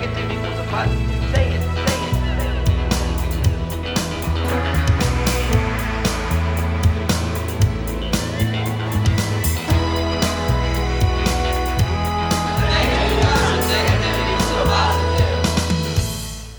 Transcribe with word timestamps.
Negative 0.00 0.16
times 0.16 0.30
a 0.30 0.30
negative 0.30 0.30
equals 0.30 0.58
a 0.58 0.64
positive. 0.70 1.34
Say 1.34 1.46
it, 1.48 1.62
say 1.62 1.94
it. 1.94 2.14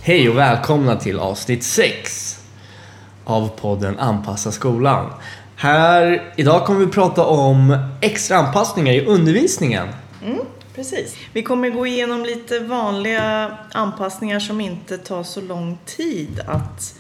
Hej 0.01 0.29
och 0.29 0.37
välkomna 0.37 0.95
till 0.95 1.19
avsnitt 1.19 1.63
6 1.63 2.39
av 3.25 3.47
podden 3.47 3.99
Anpassa 3.99 4.51
skolan. 4.51 5.13
Här 5.55 6.33
idag 6.35 6.65
kommer 6.65 6.79
vi 6.79 6.87
prata 6.87 7.25
om 7.25 7.77
extra 8.01 8.37
anpassningar 8.37 8.93
i 8.93 9.05
undervisningen. 9.05 9.87
Precis. 10.75 11.17
Vi 11.33 11.43
kommer 11.43 11.69
gå 11.69 11.87
igenom 11.87 12.25
lite 12.25 12.59
vanliga 12.59 13.57
anpassningar 13.71 14.39
som 14.39 14.61
inte 14.61 14.97
tar 14.97 15.23
så 15.23 15.41
lång 15.41 15.77
tid 15.85 16.39
att 16.47 16.99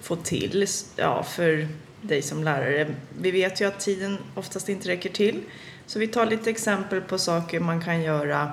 få 0.00 0.16
till 0.16 0.66
ja, 0.96 1.22
för 1.22 1.68
dig 2.00 2.22
som 2.22 2.44
lärare. 2.44 2.94
Vi 3.20 3.30
vet 3.30 3.60
ju 3.60 3.68
att 3.68 3.80
tiden 3.80 4.18
oftast 4.34 4.68
inte 4.68 4.88
räcker 4.88 5.10
till. 5.10 5.42
Så 5.86 5.98
vi 5.98 6.06
tar 6.06 6.26
lite 6.26 6.50
exempel 6.50 7.00
på 7.00 7.18
saker 7.18 7.60
man 7.60 7.84
kan 7.84 8.02
göra 8.02 8.50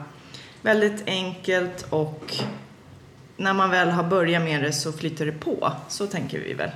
väldigt 0.62 1.08
enkelt 1.08 1.86
och 1.90 2.36
när 3.38 3.54
man 3.54 3.70
väl 3.70 3.90
har 3.90 4.04
börjat 4.04 4.44
med 4.44 4.64
det 4.64 4.74
så 4.74 4.92
flyter 4.92 5.26
det 5.26 5.32
på. 5.32 5.72
Så 5.90 6.08
tänker 6.08 6.40
vi 6.40 6.54
väl. 6.54 6.72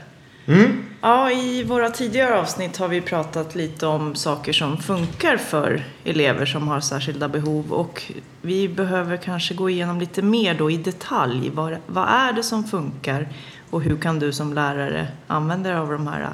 Mm. 0.45 0.83
Ja, 1.01 1.31
i 1.31 1.63
våra 1.63 1.89
tidigare 1.89 2.39
avsnitt 2.39 2.77
har 2.77 2.87
vi 2.87 3.01
pratat 3.01 3.55
lite 3.55 3.85
om 3.85 4.15
saker 4.15 4.53
som 4.53 4.77
funkar 4.77 5.37
för 5.37 5.83
elever 6.03 6.45
som 6.45 6.67
har 6.67 6.79
särskilda 6.79 7.27
behov 7.27 7.73
och 7.73 8.11
vi 8.41 8.67
behöver 8.69 9.17
kanske 9.17 9.53
gå 9.53 9.69
igenom 9.69 9.99
lite 9.99 10.21
mer 10.21 10.53
då 10.53 10.71
i 10.71 10.77
detalj. 10.77 11.49
Vad, 11.49 11.77
vad 11.87 12.09
är 12.09 12.33
det 12.33 12.43
som 12.43 12.63
funkar 12.63 13.29
och 13.69 13.81
hur 13.81 13.97
kan 13.97 14.19
du 14.19 14.33
som 14.33 14.53
lärare 14.53 15.07
använda 15.27 15.69
dig 15.69 15.79
av 15.79 15.91
de 15.91 16.07
här 16.07 16.29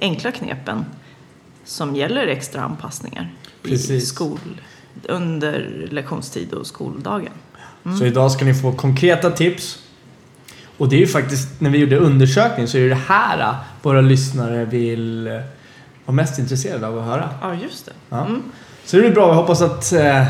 enkla 0.00 0.32
knepen 0.32 0.84
som 1.64 1.96
gäller 1.96 2.26
extra 2.26 2.62
anpassningar 2.62 3.30
i 3.64 4.00
skol, 4.00 4.38
under 5.02 5.86
lektionstid 5.90 6.52
och 6.52 6.66
skoldagen. 6.66 7.32
Så 7.98 8.04
idag 8.04 8.32
ska 8.32 8.44
ni 8.44 8.54
få 8.54 8.72
konkreta 8.72 9.30
tips. 9.30 9.81
Och 10.76 10.88
det 10.88 10.96
är 10.96 11.00
ju 11.00 11.06
faktiskt, 11.06 11.60
när 11.60 11.70
vi 11.70 11.78
gjorde 11.78 11.96
undersökning 11.96 12.68
så 12.68 12.78
är 12.78 12.82
det 12.82 12.88
det 12.88 12.94
här 12.94 13.38
äh, 13.38 13.54
våra 13.82 14.00
lyssnare 14.00 14.64
vill 14.64 15.26
äh, 15.26 15.32
vara 16.04 16.14
mest 16.14 16.38
intresserade 16.38 16.86
av 16.86 16.98
att 16.98 17.04
höra. 17.04 17.28
Ja, 17.40 17.54
just 17.54 17.86
det. 17.86 17.92
Ja. 18.08 18.26
Så 18.84 18.96
det 18.96 19.06
är 19.06 19.10
bra, 19.10 19.28
jag 19.28 19.34
hoppas 19.34 19.62
att 19.62 19.92
eh, 19.92 20.24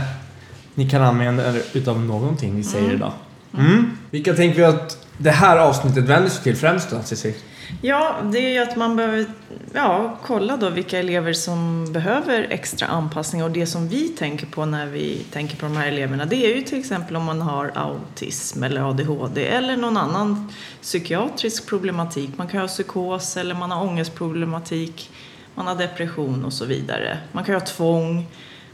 ni 0.74 0.90
kan 0.90 1.02
använda 1.02 1.48
er 1.48 1.62
utav 1.72 2.00
någonting 2.00 2.56
vi 2.56 2.62
säger 2.62 2.92
idag. 2.92 3.12
Mm. 3.58 3.90
Vilka 4.10 4.34
tänker 4.34 4.58
vi 4.58 4.64
att 4.64 5.02
det 5.18 5.30
här 5.30 5.56
avsnittet 5.56 6.05
vänder 6.05 6.30
sig 6.30 6.42
till 6.42 6.56
främst 6.56 6.91
då, 6.91 7.02
Cissi? 7.02 7.34
Ja, 7.80 8.16
det 8.32 8.38
är 8.38 8.50
ju 8.50 8.58
att 8.58 8.77
man 8.77 8.96
behöver 8.96 9.27
ja, 9.74 10.18
kolla 10.22 10.56
då 10.56 10.70
vilka 10.70 10.98
elever 10.98 11.32
som 11.32 11.92
behöver 11.92 12.46
extra 12.50 12.86
anpassning 12.86 13.44
och 13.44 13.50
det 13.50 13.66
som 13.66 13.88
vi 13.88 14.08
tänker 14.08 14.46
på 14.46 14.64
när 14.64 14.86
vi 14.86 15.24
tänker 15.30 15.56
på 15.56 15.66
de 15.66 15.77
här 15.77 15.88
eleverna 15.88 16.24
det 16.24 16.36
är 16.36 16.56
ju 16.56 16.62
till 16.62 16.78
exempel 16.78 17.16
om 17.16 17.24
man 17.24 17.40
har 17.42 17.72
autism 17.74 18.62
eller 18.62 18.90
ADHD 18.90 19.46
eller 19.46 19.77
någon 19.77 19.96
annan 19.96 20.52
psykiatrisk 20.83 21.66
problematik. 21.66 22.30
Man 22.36 22.48
kan 22.48 22.60
ha 22.60 22.68
psykos 22.68 23.36
eller 23.36 23.55
man 23.55 23.70
har 23.70 23.84
ångestproblematik, 23.84 25.10
man 25.55 25.67
har 25.67 25.74
depression 25.74 26.44
och 26.44 26.52
så 26.52 26.64
vidare. 26.64 27.18
Man 27.33 27.44
kan 27.44 27.55
ha 27.55 27.61
tvång 27.61 28.27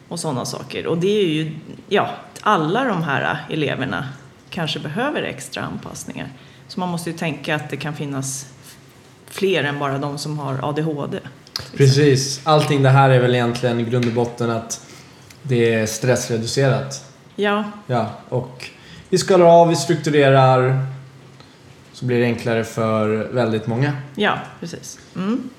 och 0.09 0.20
sådana 0.20 0.44
saker. 0.44 0.87
Och 0.87 0.99
det 0.99 1.20
är 1.20 1.28
ju, 1.28 1.53
ja, 1.88 2.10
alla 2.41 2.84
de 2.84 3.03
här 3.03 3.47
eleverna 3.50 4.09
kanske 4.58 4.78
behöver 4.78 5.22
extra 5.22 5.62
anpassningar. 5.62 6.28
Så 6.69 6.80
man 6.80 6.88
måste 6.88 7.10
ju 7.10 7.16
tänka 7.16 7.54
att 7.54 7.70
det 7.70 7.76
kan 7.76 7.96
finnas 7.96 8.46
fler 9.26 9.64
än 9.64 9.78
bara 9.78 9.98
de 9.98 10.19
som 10.19 10.38
har 10.38 10.69
ADHD. 10.69 11.19
Precis. 11.76 12.41
Allting 12.44 12.82
det 12.82 12.88
här 12.88 13.10
är 13.10 13.20
väl 13.20 13.34
egentligen 13.34 13.80
i 13.80 13.84
grund 13.84 14.06
och 14.06 14.12
botten 14.12 14.50
att 14.50 14.86
det 15.42 15.74
är 15.74 15.86
stressreducerat. 15.86 17.04
Ja, 17.36 17.64
Ja, 17.86 18.10
och 18.28 18.70
vi 19.08 19.19
skalar 19.19 19.46
av, 19.60 19.69
vi 19.69 19.76
strukturerar 19.76 20.86
så 21.92 22.04
blir 22.04 22.19
det 22.19 22.25
enklare 22.25 22.64
för 22.64 23.08
väldigt 23.32 23.66
många. 23.66 23.92
ja 24.16 24.38
precis. 24.60 24.98
Mm. 25.16 25.50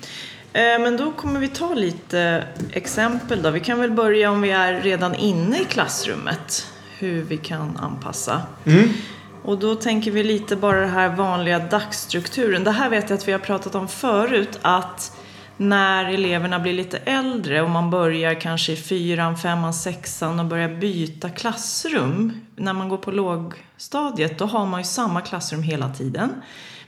Eh, 0.54 0.62
Men 0.62 0.98
då 0.98 1.12
kommer 1.12 1.40
vi 1.40 1.48
ta 1.48 1.74
lite 1.74 2.44
exempel 2.72 3.42
då. 3.42 3.50
Vi 3.50 3.60
kan 3.60 3.80
väl 3.80 3.92
börja 3.92 4.32
om 4.32 4.42
vi 4.42 4.52
är 4.52 4.82
redan 4.82 5.16
inne 5.16 5.62
i 5.62 5.66
klassrummet. 5.66 6.66
Hur 7.00 7.24
vi 7.24 7.38
kan 7.38 7.78
anpassa. 7.78 8.42
Mm. 8.66 8.90
Och 9.44 9.60
då 9.60 9.76
tänker 9.76 10.12
vi 10.12 10.24
lite 10.24 10.56
bara 10.56 10.80
den 10.80 10.90
här 10.90 11.16
vanliga 11.16 11.60
dagsstrukturen. 11.60 12.64
Det 12.64 12.72
här 12.72 12.90
vet 12.90 13.10
jag 13.10 13.18
att 13.18 13.28
vi 13.28 13.32
har 13.32 13.40
pratat 13.40 13.76
om 13.76 13.88
förut. 13.88 14.60
Att 14.62 15.18
när 15.58 16.06
eleverna 16.06 16.60
blir 16.60 16.74
lite 16.74 16.98
äldre 16.98 17.62
och 17.62 17.70
man 17.70 17.90
börjar 17.90 18.34
kanske 18.34 18.72
i 18.72 18.76
fyran, 18.76 19.38
femman, 19.38 19.74
sexan 19.74 20.40
och 20.40 20.46
börjar 20.46 20.70
byta 20.70 21.30
klassrum. 21.30 22.42
När 22.56 22.74
man 22.74 22.90
går 22.90 22.98
på 22.98 23.12
lågstadiet 23.12 24.40
då 24.40 24.46
har 24.46 24.66
man 24.66 24.80
ju 24.80 24.86
samma 24.86 25.22
klassrum 25.22 25.64
hela 25.64 25.94
tiden. 25.94 26.30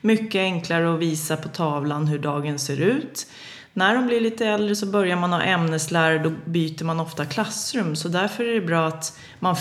Mycket 0.01 0.39
enklare 0.39 0.93
att 0.93 0.99
visa 0.99 1.37
på 1.37 1.47
tavlan 1.47 2.07
hur 2.07 2.19
dagen 2.19 2.59
ser 2.59 2.81
ut. 2.81 3.27
När 3.73 3.95
de 3.95 4.07
blir 4.07 4.21
lite 4.21 4.47
äldre 4.47 4.75
så 4.75 4.85
börjar 4.85 5.15
man 5.15 5.33
ha 5.33 5.41
ämneslärare, 5.41 6.19
då 6.19 6.31
byter 6.45 6.83
man 6.83 6.99
ofta 6.99 7.25
klassrum. 7.25 7.95
Så 7.95 8.07
därför 8.07 8.43
är 8.43 8.53
det 8.53 8.61
bra 8.61 8.87
att 8.87 9.19
man 9.39 9.55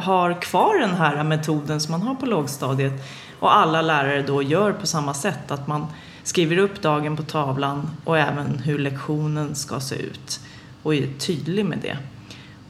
har 0.00 0.42
kvar 0.42 0.78
den 0.78 0.94
här 0.94 1.24
metoden 1.24 1.80
som 1.80 1.92
man 1.92 2.02
har 2.02 2.14
på 2.14 2.26
lågstadiet. 2.26 2.92
Och 3.40 3.56
alla 3.56 3.82
lärare 3.82 4.22
då 4.22 4.42
gör 4.42 4.72
på 4.72 4.86
samma 4.86 5.14
sätt, 5.14 5.50
att 5.50 5.66
man 5.66 5.86
skriver 6.22 6.58
upp 6.58 6.82
dagen 6.82 7.16
på 7.16 7.22
tavlan 7.22 7.90
och 8.04 8.18
även 8.18 8.58
hur 8.58 8.78
lektionen 8.78 9.54
ska 9.54 9.80
se 9.80 9.94
ut. 9.94 10.40
Och 10.82 10.94
är 10.94 11.06
tydlig 11.18 11.64
med 11.64 11.78
det. 11.78 11.98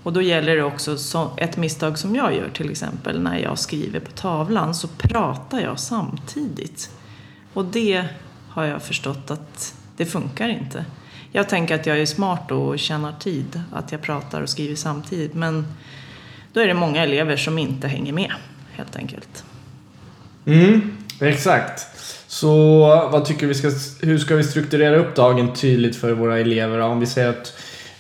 Och 0.03 0.13
då 0.13 0.23
gäller 0.23 0.57
det 0.57 0.63
också 0.63 0.99
så, 0.99 1.31
ett 1.37 1.57
misstag 1.57 1.99
som 1.99 2.17
jag 2.17 2.35
gör 2.35 2.49
till 2.49 2.71
exempel 2.71 3.23
när 3.23 3.39
jag 3.39 3.59
skriver 3.59 4.01
på 4.01 4.11
tavlan 4.11 4.75
så 4.75 4.89
pratar 4.89 5.61
jag 5.61 5.81
samtidigt. 5.81 6.91
Och 7.53 7.65
det 7.65 8.05
har 8.49 8.65
jag 8.65 8.83
förstått 8.83 9.31
att 9.31 9.75
det 9.97 10.07
funkar 10.07 10.49
inte. 10.49 10.85
Jag 11.33 11.49
tänker 11.49 11.75
att 11.75 11.87
jag 11.87 11.99
är 11.99 12.07
smart 12.07 12.51
och 12.51 12.79
tjänar 12.79 13.13
tid, 13.21 13.61
att 13.73 13.93
jag 13.93 14.03
pratar 14.03 14.43
och 14.43 14.49
skriver 14.49 14.77
samtidigt. 14.77 15.35
Men 15.35 15.67
då 16.53 16.61
är 16.61 16.67
det 16.67 16.75
många 16.75 17.03
elever 17.03 17.37
som 17.37 17.59
inte 17.59 17.89
hänger 17.89 18.13
med, 18.13 18.33
helt 18.73 18.97
enkelt. 18.97 19.45
Mm, 20.47 20.97
exakt. 21.21 21.87
Så 22.27 22.59
vad 23.13 23.25
tycker 23.25 23.47
vi 23.47 23.55
ska, 23.55 23.71
hur 24.07 24.19
ska 24.19 24.37
vi 24.37 24.45
strukturera 24.45 24.97
upp 24.97 25.15
dagen 25.17 25.55
tydligt 25.55 25.97
för 25.97 26.13
våra 26.13 26.39
elever? 26.39 26.79
Om 26.79 27.01
vi 27.01 27.07
säger 27.07 27.29
att 27.29 27.53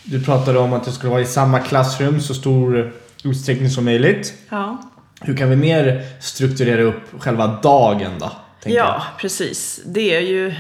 du 0.03 0.25
pratade 0.25 0.59
om 0.59 0.73
att 0.73 0.85
det 0.85 0.93
skulle 0.93 1.11
vara 1.11 1.21
i 1.21 1.27
samma 1.27 1.59
klassrum 1.59 2.21
så 2.21 2.35
stor 2.35 2.93
utsträckning 3.25 3.71
som 3.71 3.85
möjligt. 3.85 4.35
Ja, 4.49 4.83
Hur 5.21 5.37
kan 5.37 5.51
vi 5.51 5.57
mer 5.57 6.07
strukturera 6.21 6.83
upp 6.83 7.03
själva 7.19 7.47
dagen 7.47 8.13
då? 8.19 8.31
ja 8.65 9.03
precis. 9.21 9.81
Det 9.85 10.15
är 10.17 10.21
ju... 10.21 10.55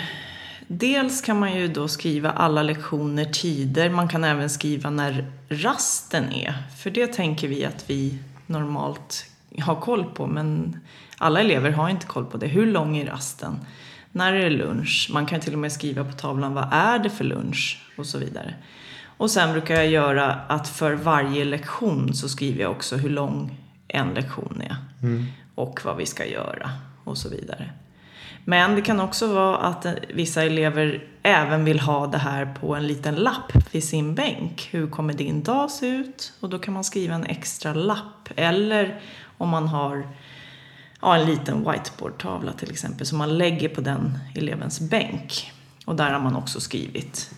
Dels 0.68 1.20
kan 1.20 1.38
man 1.38 1.54
ju 1.54 1.68
då 1.68 1.88
skriva 1.88 2.30
alla 2.30 2.62
lektioner, 2.62 3.24
tider. 3.24 3.90
Man 3.90 4.08
kan 4.08 4.24
även 4.24 4.50
skriva 4.50 4.90
när 4.90 5.30
rasten 5.48 6.32
är. 6.32 6.54
För 6.78 6.90
det 6.90 7.06
tänker 7.06 7.48
vi 7.48 7.64
att 7.64 7.90
vi 7.90 8.18
normalt 8.46 9.24
har 9.60 9.80
koll 9.80 10.04
på. 10.04 10.26
Men 10.26 10.80
alla 11.18 11.40
elever 11.40 11.70
har 11.70 11.88
inte 11.88 12.06
koll 12.06 12.24
på 12.24 12.36
det. 12.36 12.46
Hur 12.46 12.66
lång 12.66 12.96
är 12.96 13.06
rasten? 13.06 13.58
När 14.12 14.32
är 14.32 14.50
det 14.50 14.56
lunch? 14.56 15.10
Man 15.12 15.26
kan 15.26 15.40
till 15.40 15.52
och 15.52 15.58
med 15.58 15.72
skriva 15.72 16.04
på 16.04 16.12
tavlan 16.12 16.54
vad 16.54 16.68
är 16.72 16.98
det 16.98 17.10
för 17.10 17.24
lunch? 17.24 17.82
Och 17.96 18.06
så 18.06 18.18
vidare. 18.18 18.54
Och 19.16 19.30
sen 19.30 19.52
brukar 19.52 19.74
jag 19.74 19.88
göra 19.88 20.32
att 20.34 20.68
för 20.68 20.92
varje 20.92 21.44
lektion 21.44 22.14
så 22.14 22.28
skriver 22.28 22.62
jag 22.62 22.70
också 22.70 22.96
hur 22.96 23.10
lång 23.10 23.58
en 23.88 24.14
lektion 24.14 24.62
är. 24.64 24.76
Och 25.54 25.80
vad 25.84 25.96
vi 25.96 26.06
ska 26.06 26.26
göra 26.26 26.70
och 27.04 27.18
så 27.18 27.28
vidare. 27.28 27.70
Men 28.48 28.74
det 28.74 28.82
kan 28.82 29.00
också 29.00 29.34
vara 29.34 29.56
att 29.56 29.86
vissa 30.14 30.42
elever 30.42 31.04
även 31.22 31.64
vill 31.64 31.80
ha 31.80 32.06
det 32.06 32.18
här 32.18 32.54
på 32.60 32.74
en 32.74 32.86
liten 32.86 33.14
lapp 33.14 33.52
vid 33.70 33.84
sin 33.84 34.14
bänk. 34.14 34.68
Hur 34.70 34.86
kommer 34.90 35.14
din 35.14 35.42
dag 35.42 35.70
se 35.70 35.86
ut? 35.86 36.32
Och 36.40 36.48
då 36.48 36.58
kan 36.58 36.74
man 36.74 36.84
skriva 36.84 37.14
en 37.14 37.24
extra 37.24 37.74
lapp. 37.74 38.28
Eller 38.36 39.00
om 39.38 39.48
man 39.48 39.68
har 39.68 40.08
ja, 41.02 41.16
en 41.16 41.26
liten 41.26 41.70
whiteboardtavla 41.70 42.52
till 42.52 42.70
exempel 42.70 43.06
som 43.06 43.18
man 43.18 43.38
lägger 43.38 43.68
på 43.68 43.80
den 43.80 44.18
elevens 44.34 44.80
bänk. 44.80 45.52
Och 45.84 45.96
där 45.96 46.10
har 46.10 46.20
man 46.20 46.36
också 46.36 46.60
skrivit 46.60 47.30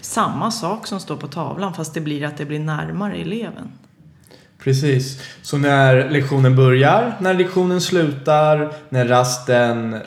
samma 0.00 0.50
sak 0.50 0.86
som 0.86 1.00
står 1.00 1.16
på 1.16 1.26
tavlan 1.26 1.74
fast 1.74 1.94
det 1.94 2.00
blir 2.00 2.24
att 2.24 2.36
det 2.36 2.44
blir 2.44 2.60
närmare 2.60 3.16
eleven. 3.16 3.72
Precis. 4.58 5.22
Så 5.42 5.58
när 5.58 6.10
lektionen 6.10 6.56
börjar, 6.56 7.16
när 7.20 7.34
lektionen 7.34 7.80
slutar, 7.80 8.72
när 8.88 9.08
rasten 9.08 10.00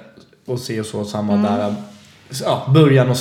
och 0.49 0.59
se 0.59 0.79
och 0.79 0.85
så 0.85 1.05
samma 1.05 1.35
där. 1.35 1.75
Ja, 2.43 2.65
början 2.73 3.09
och 3.09 3.17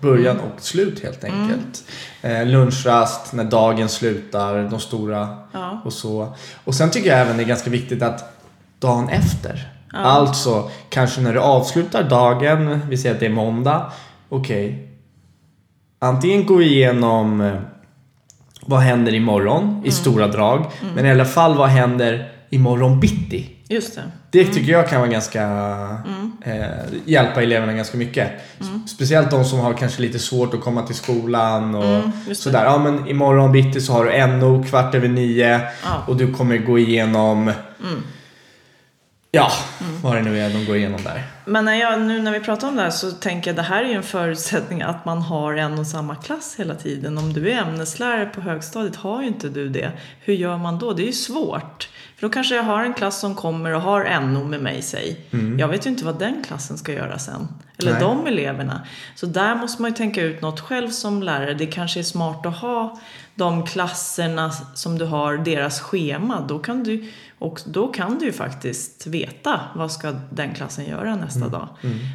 Början 0.00 0.40
och 0.40 0.60
slut 0.60 1.02
helt 1.02 1.24
enkelt. 1.24 1.84
Eh, 2.22 2.46
lunchrast, 2.46 3.32
när 3.32 3.44
dagen 3.44 3.88
slutar, 3.88 4.68
de 4.70 4.80
stora 4.80 5.28
Ja. 5.52 5.80
och 5.84 5.92
så. 5.92 6.34
Och 6.64 6.74
sen 6.74 6.90
tycker 6.90 7.08
jag 7.10 7.18
även 7.20 7.36
det 7.36 7.42
är 7.42 7.46
ganska 7.46 7.70
viktigt 7.70 8.02
att 8.02 8.24
dagen 8.78 9.08
efter. 9.08 9.72
Alltså, 9.92 10.70
kanske 10.88 11.20
när 11.20 11.32
du 11.32 11.40
avslutar 11.40 12.02
dagen, 12.02 12.80
vi 12.88 12.98
säger 12.98 13.14
att 13.14 13.20
det 13.20 13.26
är 13.26 13.30
måndag. 13.30 13.92
Okej. 14.28 14.88
Antingen 15.98 16.46
gå 16.46 16.62
igenom 16.62 17.40
eh, 17.40 17.54
vad 18.60 18.80
händer 18.80 19.14
imorgon 19.14 19.82
i 19.84 19.90
stora 19.90 20.28
drag. 20.28 20.66
Men 20.94 21.06
i 21.06 21.10
alla 21.10 21.24
fall 21.24 21.54
vad 21.56 21.68
händer 21.68 22.32
imorgon 22.50 23.00
bitti. 23.00 23.50
Just 23.68 23.94
det. 23.94 24.02
Det 24.30 24.44
tycker 24.44 24.72
jag 24.72 24.88
kan 24.88 25.00
vara 25.00 25.10
ganska... 25.10 25.42
Eh, 26.42 26.64
hjälpa 27.04 27.42
eleverna 27.42 27.72
ganska 27.72 27.96
mycket. 27.98 28.30
S- 28.60 28.66
Speciellt 28.90 29.30
de 29.30 29.44
som 29.44 29.58
har 29.58 29.72
kanske 29.72 30.02
lite 30.02 30.18
svårt 30.18 30.54
att 30.54 30.60
komma 30.60 30.82
till 30.82 30.94
skolan 30.96 31.74
och 31.74 32.02
det. 32.28 32.34
sådär. 32.34 32.64
Ja 32.64 32.78
men 32.78 33.08
imorgon 33.08 33.52
bitti 33.52 33.80
så 33.80 33.92
har 33.92 34.04
du 34.04 34.26
NO 34.26 34.64
kvart 34.64 34.94
över 34.94 35.08
nio 35.08 35.60
Ja. 35.84 36.04
och 36.06 36.16
du 36.16 36.32
kommer 36.34 36.58
gå 36.58 36.78
igenom... 36.78 37.52
Ja, 39.32 39.50
vad 40.02 40.16
det 40.16 40.22
nu 40.22 40.38
är 40.38 40.50
de 40.50 40.66
går 40.66 40.76
igenom 40.76 41.02
där. 41.02 41.22
Men 41.44 41.64
när 41.64 41.74
jag, 41.74 42.00
nu 42.00 42.22
när 42.22 42.32
vi 42.32 42.40
pratar 42.40 42.68
om 42.68 42.76
det 42.76 42.82
här 42.82 42.90
så 42.90 43.10
tänker 43.10 43.50
jag 43.50 43.56
det 43.56 43.62
här 43.62 43.84
är 43.84 43.88
ju 43.88 43.94
en 43.94 44.02
förutsättning 44.02 44.82
att 44.82 45.04
man 45.04 45.22
har 45.22 45.54
en 45.54 45.78
och 45.78 45.86
samma 45.86 46.16
klass 46.16 46.54
hela 46.58 46.74
tiden. 46.74 47.18
Om 47.18 47.32
du 47.32 47.50
är 47.50 47.62
ämneslärare 47.62 48.26
på 48.26 48.40
högstadiet 48.40 48.96
har 48.96 49.22
ju 49.22 49.28
inte 49.28 49.48
du 49.48 49.68
det. 49.68 49.92
Hur 50.20 50.34
gör 50.34 50.58
man 50.58 50.78
då? 50.78 50.92
Det 50.92 51.02
är 51.02 51.06
ju 51.06 51.12
svårt. 51.12 51.88
För 52.16 52.26
då 52.26 52.32
kanske 52.32 52.56
jag 52.56 52.62
har 52.62 52.84
en 52.84 52.94
klass 52.94 53.20
som 53.20 53.34
kommer 53.34 53.74
och 53.74 53.80
har 53.80 54.20
NO 54.20 54.44
med 54.44 54.62
mig, 54.62 54.82
säg. 54.82 55.20
Jag 55.58 55.68
vet 55.68 55.86
ju 55.86 55.90
inte 55.90 56.04
vad 56.04 56.18
den 56.18 56.44
klassen 56.46 56.78
ska 56.78 56.92
göra 56.92 57.18
sen. 57.18 57.48
Eller 57.78 57.92
Nej. 57.92 58.00
de 58.00 58.26
eleverna. 58.26 58.86
Så 59.14 59.26
där 59.26 59.54
måste 59.54 59.82
man 59.82 59.90
ju 59.90 59.96
tänka 59.96 60.22
ut 60.22 60.42
något 60.42 60.60
själv 60.60 60.90
som 60.90 61.22
lärare. 61.22 61.54
Det 61.54 61.66
kanske 61.66 62.00
är 62.00 62.04
smart 62.04 62.46
att 62.46 62.56
ha 62.56 63.00
de 63.34 63.66
klasserna 63.66 64.50
som 64.74 64.98
du 64.98 65.04
har, 65.04 65.36
deras 65.36 65.80
schema. 65.80 66.40
Då 66.48 66.58
kan 66.58 66.82
du, 66.82 67.12
och 67.40 67.60
då 67.66 67.88
kan 67.88 68.18
du 68.18 68.24
ju 68.24 68.32
faktiskt 68.32 69.06
veta 69.06 69.60
vad 69.74 69.92
ska 69.92 70.14
den 70.30 70.54
klassen 70.54 70.86
göra 70.86 71.16
nästa 71.16 71.48
dag. 71.48 71.68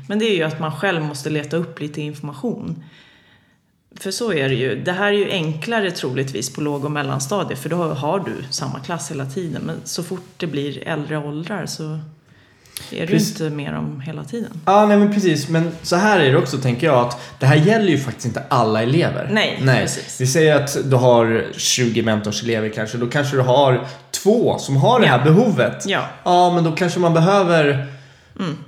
Men 0.08 0.20
det 0.20 0.26
är 0.26 0.36
ju 0.36 0.44
att 0.44 0.60
man 0.60 0.72
själv 0.72 1.02
måste 1.02 1.30
leta 1.30 1.58
upp 1.58 1.80
lite 1.80 2.02
information. 2.02 2.84
För 3.96 4.12
så 4.12 4.34
är 4.34 4.50
det 4.50 4.56
ju. 4.56 4.84
Det 4.84 4.92
här 4.92 5.08
är 5.08 5.18
ju 5.18 5.32
enklare 5.32 5.92
troligtvis 5.92 6.54
på 6.54 6.62
låg 6.62 6.86
och 6.86 6.92
mellanstadiet 6.92 7.60
för 7.60 7.70
då 7.70 7.76
har 7.76 8.20
du 8.20 8.44
samma 8.50 8.80
klass 8.80 9.12
hela 9.12 9.26
tiden. 9.26 9.62
Men 9.62 9.82
så 9.84 10.04
fort 10.04 10.30
det 10.38 10.48
blir 10.48 10.88
äldre 10.88 11.18
åldrar 11.18 11.66
så 11.66 12.00
är 12.92 13.08
det 13.08 13.14
ju 13.14 13.20
inte 13.20 13.50
mer 13.50 13.74
om 13.78 14.02
hela 14.02 14.24
tiden. 14.24 14.62
Ja, 14.66 14.86
nej 14.86 14.98
men 14.98 15.14
precis. 15.14 15.50
Men 15.50 15.72
så 15.82 15.96
här 15.96 16.20
är 16.20 16.32
det 16.32 16.38
också 16.38 16.58
tänker 16.58 16.88
jag 16.88 16.98
att 17.08 17.18
det 17.40 17.46
här 17.46 17.56
gäller 17.56 17.88
ju 17.88 17.98
faktiskt 18.00 18.26
inte 18.26 18.44
alla 18.50 18.84
elever. 18.84 19.30
Nej, 19.32 19.60
nej. 19.62 19.82
precis. 19.82 20.22
Vi 20.22 20.28
säger 20.28 20.56
att 20.56 20.78
du 20.90 20.96
har 20.96 21.46
20 21.58 22.02
mentorselever 22.02 22.70
kanske. 22.70 22.98
Då 22.98 23.08
kanske 23.08 23.36
du 23.36 23.42
har 23.42 23.88
två 24.12 24.58
som 24.60 24.76
har 24.78 25.00
det 25.00 25.06
Ja. 25.06 25.12
här 25.12 25.24
behovet. 25.24 25.84
Ja. 25.88 26.02
Ja, 26.24 26.52
men 26.54 26.64
då 26.64 26.72
kanske 26.72 27.00
man 27.00 27.14
behöver... 27.14 27.88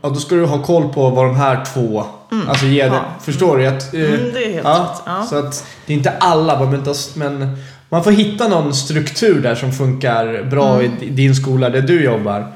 Ja, 0.01 0.09
då 0.09 0.15
ska 0.15 0.35
du 0.35 0.45
ha 0.45 0.63
koll 0.63 0.93
på 0.93 1.09
vad 1.09 1.25
de 1.25 1.35
här 1.35 1.65
två... 1.73 2.05
Alltså 2.47 2.65
ge 2.65 2.83
det. 2.83 2.87
Ja. 2.95 3.01
Förstår 3.23 3.57
du? 3.57 3.67
Att, 3.67 3.93
eh, 3.93 3.99
Mm, 4.01 4.31
det 4.33 4.45
är 4.45 4.53
helt 4.53 4.63
ja, 4.67 4.91
rätt. 4.93 5.01
Ja. 5.05 5.25
Så 5.29 5.35
att 5.35 5.65
det 5.85 5.93
är 5.93 5.97
inte 5.97 6.09
alla, 6.19 6.55
ha- 6.55 7.13
men 7.15 7.57
man 7.89 8.03
får 8.03 8.11
hitta 8.11 8.47
någon 8.47 8.73
struktur 8.73 9.41
där 9.41 9.55
som 9.55 9.71
funkar 9.71 10.43
bra 10.43 10.79
Mm. 10.79 10.91
i 11.01 11.09
din 11.09 11.35
skola 11.35 11.69
där 11.69 11.81
du 11.81 12.03
jobbar. 12.03 12.53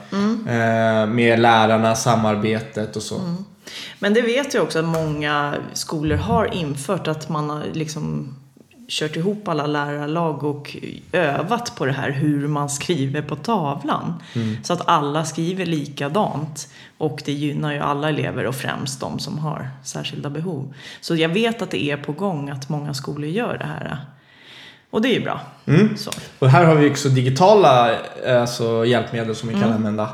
Eh, 0.47 1.07
med 1.07 1.39
lärarna, 1.39 1.95
samarbetet 1.95 2.95
och 2.95 3.01
så. 3.01 3.19
Mm. 3.19 3.35
Men 3.99 4.13
det 4.13 4.21
vet 4.21 4.53
jag 4.53 4.63
också 4.63 4.79
att 4.79 4.85
många 4.85 5.53
skolor 5.73 6.15
har 6.17 6.53
infört 6.53 7.07
att 7.07 7.29
man 7.29 7.49
har 7.49 7.63
liksom 7.73 8.35
kört 8.87 9.15
ihop 9.15 9.47
alla 9.47 9.67
lärarlag 9.67 10.43
och 10.43 10.75
övat 11.11 11.75
på 11.75 11.85
det 11.85 11.91
här 11.91 12.11
hur 12.11 12.47
man 12.47 12.69
skriver 12.69 13.21
på 13.21 13.35
tavlan. 13.35 14.23
Så 14.63 14.73
att 14.73 14.87
alla 14.87 15.25
skriver 15.25 15.65
likadant. 15.65 16.67
Och 16.97 17.21
det 17.25 17.31
gynnar 17.31 17.73
ju 17.73 17.79
alla 17.79 18.09
elever 18.09 18.45
och 18.45 18.55
främst 18.55 18.99
de 18.99 19.19
som 19.19 19.37
har 19.39 19.69
särskilda 19.83 20.29
behov. 20.29 20.73
Så 21.01 21.15
jag 21.15 21.29
vet 21.29 21.61
att 21.61 21.71
det 21.71 21.83
är 21.83 21.97
på 21.97 22.11
gång 22.11 22.49
att 22.49 22.69
många 22.69 22.93
skolor 22.93 23.29
gör 23.29 23.57
det 23.57 23.65
här. 23.65 23.97
Och 24.91 25.01
det 25.01 25.09
är 25.09 25.13
ju 25.13 25.23
bra. 25.23 25.41
Så. 25.95 26.11
Och 26.39 26.49
här 26.49 26.65
har 26.65 26.75
vi 26.75 26.89
också 26.91 27.09
digitala 27.09 27.95
alltså, 28.27 28.85
hjälpmedel 28.85 29.35
som 29.35 29.49
vi 29.49 29.55
kan 29.55 29.71
använda 29.73 30.09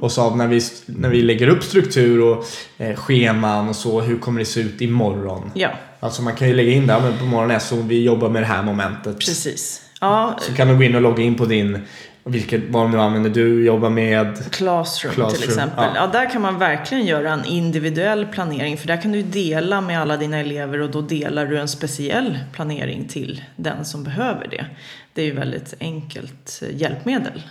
oss 0.00 0.18
av 0.18 0.36
när 0.36 0.46
vi, 0.46 0.60
när 0.86 1.08
vi 1.08 1.22
lägger 1.22 1.48
upp 1.48 1.62
struktur 1.64 2.20
och 2.20 2.44
eh, 2.78 2.96
scheman 2.96 3.68
och 3.68 3.76
så. 3.76 4.00
Hur 4.00 4.18
kommer 4.18 4.38
det 4.38 4.44
se 4.44 4.60
ut 4.60 4.80
imorgon? 4.80 5.50
Ja, 5.54 5.70
Alltså 6.00 6.22
man 6.22 6.34
kan 6.34 6.48
ju 6.48 6.54
lägga 6.54 6.72
in 6.72 6.86
där, 6.86 7.00
men 7.00 7.18
på 7.18 7.24
morgonen 7.24 7.60
så 7.60 7.76
vi 7.76 8.02
jobbar 8.04 8.28
med 8.28 8.42
det 8.42 8.46
här 8.46 8.62
momentet. 8.62 9.18
precis. 9.18 9.82
Ja, 10.00 10.38
Så 10.40 10.54
kan 10.54 10.68
du 10.68 10.76
gå 10.76 10.82
in 10.82 10.94
och 10.94 11.02
logga 11.02 11.22
in 11.22 11.34
på 11.34 11.44
din, 11.44 11.78
vilket, 12.24 12.60
vad 12.68 12.92
du 12.92 13.00
använder 13.00 13.30
du, 13.30 13.64
jobbar 13.64 13.90
med. 13.90 14.38
Classroom, 14.50 15.14
Classroom, 15.14 15.40
till 15.40 15.48
exempel. 15.48 15.84
ja. 15.84 15.92
Ja. 15.94 16.06
där 16.06 16.30
kan 16.30 16.42
man 16.42 16.58
verkligen 16.58 17.06
göra 17.06 17.32
en 17.32 17.44
individuell 17.44 18.26
planering 18.26 18.76
för 18.78 18.86
där 18.86 19.02
kan 19.02 19.12
du 19.12 19.22
dela 19.22 19.80
med 19.80 20.00
alla 20.00 20.16
dina 20.16 20.38
elever 20.38 20.80
och 20.80 20.90
då 20.90 21.00
delar 21.00 21.46
du 21.46 21.58
en 21.58 21.68
speciell 21.68 22.38
planering 22.52 23.08
till 23.08 23.42
den 23.56 23.84
som 23.84 24.04
behöver 24.04 24.48
det. 24.48 24.66
Det 25.14 25.22
är 25.22 25.26
ju 25.26 25.34
väldigt 25.34 25.74
enkelt 25.80 26.62
eh, 26.62 26.76
hjälpmedel. 26.76 27.42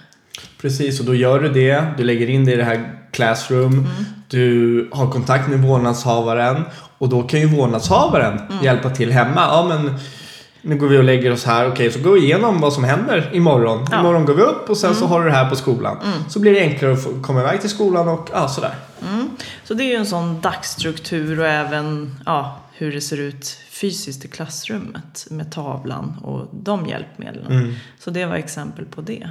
Precis, 0.61 0.99
och 0.99 1.05
då 1.05 1.15
gör 1.15 1.39
du 1.39 1.49
det. 1.49 1.85
Du 1.97 2.03
lägger 2.03 2.29
in 2.29 2.45
det 2.45 2.53
i 2.53 2.55
det 2.55 2.63
här 2.63 2.95
Classroom. 3.11 3.87
Du 4.27 4.89
har 4.91 5.11
kontakt 5.11 5.49
med 5.49 5.59
vårdnadshavaren. 5.59 6.63
Och 6.97 7.09
då 7.09 7.23
kan 7.23 7.39
ju 7.39 7.45
vårdnadshavaren 7.45 8.39
hjälpa 8.63 8.89
till 8.89 9.11
hemma. 9.11 9.35
Ja, 9.35 9.65
men 9.69 9.99
nu 10.61 10.75
går 10.75 10.87
vi 10.87 10.97
och 10.97 11.03
lägger 11.03 11.31
oss 11.31 11.45
här. 11.45 11.67
Okej, 11.67 11.91
så 11.91 11.99
går 11.99 12.13
vi 12.13 12.19
igenom 12.19 12.61
vad 12.61 12.73
som 12.73 12.83
händer 12.83 13.29
imorgon. 13.33 13.87
Ja. 13.91 13.99
Imorgon 13.99 14.25
går 14.25 14.33
vi 14.33 14.41
upp 14.41 14.69
och 14.69 14.77
sen 14.77 14.95
så 14.95 15.05
har 15.05 15.19
du 15.19 15.25
det 15.25 15.35
här 15.35 15.49
på 15.49 15.55
skolan. 15.55 15.97
Så 16.29 16.39
blir 16.39 16.53
det 16.53 16.59
enklare 16.59 16.93
att 16.93 17.03
få 17.03 17.21
komma 17.21 17.39
iväg 17.39 17.61
till 17.61 17.69
skolan 17.69 18.07
och 18.07 18.29
ja, 18.33 18.47
sådär. 18.47 18.75
Så 19.63 19.73
det 19.73 19.83
är 19.83 19.87
ju 19.87 19.95
en 19.95 20.05
sån 20.05 20.41
dagsstruktur 20.41 21.39
och 21.39 21.47
även 21.47 22.15
ja, 22.25 22.59
hur 22.73 22.91
det 22.91 23.01
ser 23.01 23.19
ut 23.19 23.57
fysiskt 23.69 24.25
i 24.25 24.27
klassrummet 24.27 25.27
med 25.29 25.51
tavlan 25.51 26.17
och 26.23 26.47
de 26.51 26.87
hjälpmedlen. 26.87 27.75
Så 27.99 28.09
det 28.09 28.25
var 28.25 28.35
exempel 28.35 28.85
på 28.85 29.01
det. 29.01 29.29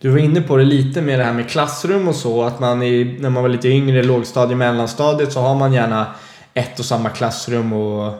Du 0.00 0.08
var 0.08 0.18
inne 0.18 0.40
på 0.40 0.56
det 0.56 0.64
lite 0.64 1.02
med 1.02 1.18
det 1.18 1.24
här 1.24 1.32
med 1.32 1.48
klassrum 1.48 2.08
och 2.08 2.14
så. 2.14 2.42
Att 2.42 2.60
man 2.60 2.82
i, 2.82 3.16
när 3.20 3.30
man 3.30 3.42
var 3.42 3.50
lite 3.50 3.68
yngre, 3.68 4.02
lågstadie, 4.02 4.56
mellanstadiet 4.56 5.32
så 5.32 5.40
har 5.40 5.54
man 5.54 5.72
gärna 5.72 6.06
ett 6.54 6.78
och 6.78 6.84
samma 6.84 7.08
klassrum 7.08 7.72
och 7.72 8.14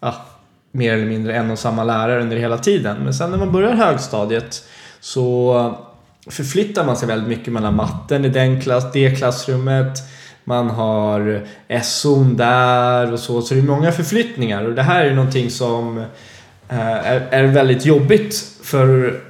ja, 0.00 0.14
mer 0.76 0.94
eller 0.94 1.06
mindre 1.06 1.34
en 1.34 1.50
och 1.50 1.58
samma 1.58 1.84
lärare 1.84 2.22
under 2.22 2.36
hela 2.36 2.58
tiden. 2.58 2.96
Men 3.04 3.14
sen 3.14 3.30
när 3.30 3.38
man 3.38 3.52
börjar 3.52 3.74
högstadiet 3.74 4.64
så 5.00 5.78
förflyttar 6.30 6.86
man 6.86 6.96
sig 6.96 7.08
väldigt 7.08 7.28
mycket 7.28 7.52
mellan 7.52 7.76
matten 7.76 8.24
i 8.24 8.28
den 8.28 8.60
klass, 8.60 8.92
det 8.92 9.18
klassrummet. 9.18 9.98
Man 10.44 10.70
har 10.70 11.46
SO'n 11.68 12.36
där 12.36 13.12
och 13.12 13.20
så. 13.20 13.42
Så 13.42 13.54
det 13.54 13.60
är 13.60 13.64
många 13.64 13.92
förflyttningar 13.92 14.64
och 14.64 14.74
det 14.74 14.82
här 14.82 15.04
är 15.04 15.14
någonting 15.14 15.50
som 15.50 15.98
eh, 16.68 16.78
är, 16.78 17.28
är 17.30 17.44
väldigt 17.44 17.86
jobbigt 17.86 18.34
för 18.62 19.20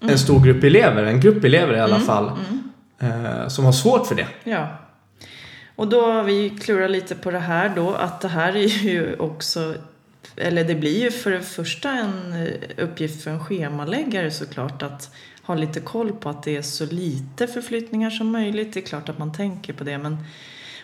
en 0.00 0.18
stor 0.18 0.40
grupp 0.40 0.64
elever, 0.64 1.04
en 1.04 1.20
grupp 1.20 1.44
elever 1.44 1.76
i 1.76 1.80
alla 1.80 2.00
fall, 2.00 2.30
eh, 3.00 3.48
som 3.48 3.64
har 3.64 3.72
svårt 3.72 4.06
för 4.06 4.14
det. 4.14 4.26
Ja. 4.44 4.68
Och 5.76 5.88
då 5.88 6.12
har 6.12 6.22
vi 6.22 6.50
klurat 6.50 6.90
lite 6.90 7.14
på 7.14 7.30
det 7.30 7.38
här 7.38 7.72
då, 7.76 7.94
att 7.94 8.20
det 8.20 8.28
här 8.28 8.56
är 8.56 8.84
ju 8.84 9.16
också, 9.18 9.74
eller 10.36 10.64
det 10.64 10.74
blir 10.74 11.02
ju 11.02 11.10
för 11.10 11.30
det 11.30 11.42
första 11.42 11.90
en 11.90 12.32
eh, 12.32 12.84
uppgift 12.84 13.22
för 13.22 13.30
en 13.30 13.44
schemaläggare 13.44 14.30
såklart 14.30 14.82
att 14.82 15.10
ha 15.42 15.54
lite 15.54 15.80
koll 15.80 16.12
på 16.12 16.28
att 16.28 16.42
det 16.42 16.56
är 16.56 16.62
så 16.62 16.86
lite 16.86 17.46
förflyttningar 17.46 18.10
som 18.10 18.30
möjligt. 18.30 18.72
Det 18.72 18.80
är 18.80 18.86
klart 18.86 19.08
att 19.08 19.18
man 19.18 19.32
tänker 19.32 19.72
på 19.72 19.84
det, 19.84 19.98
men 19.98 20.24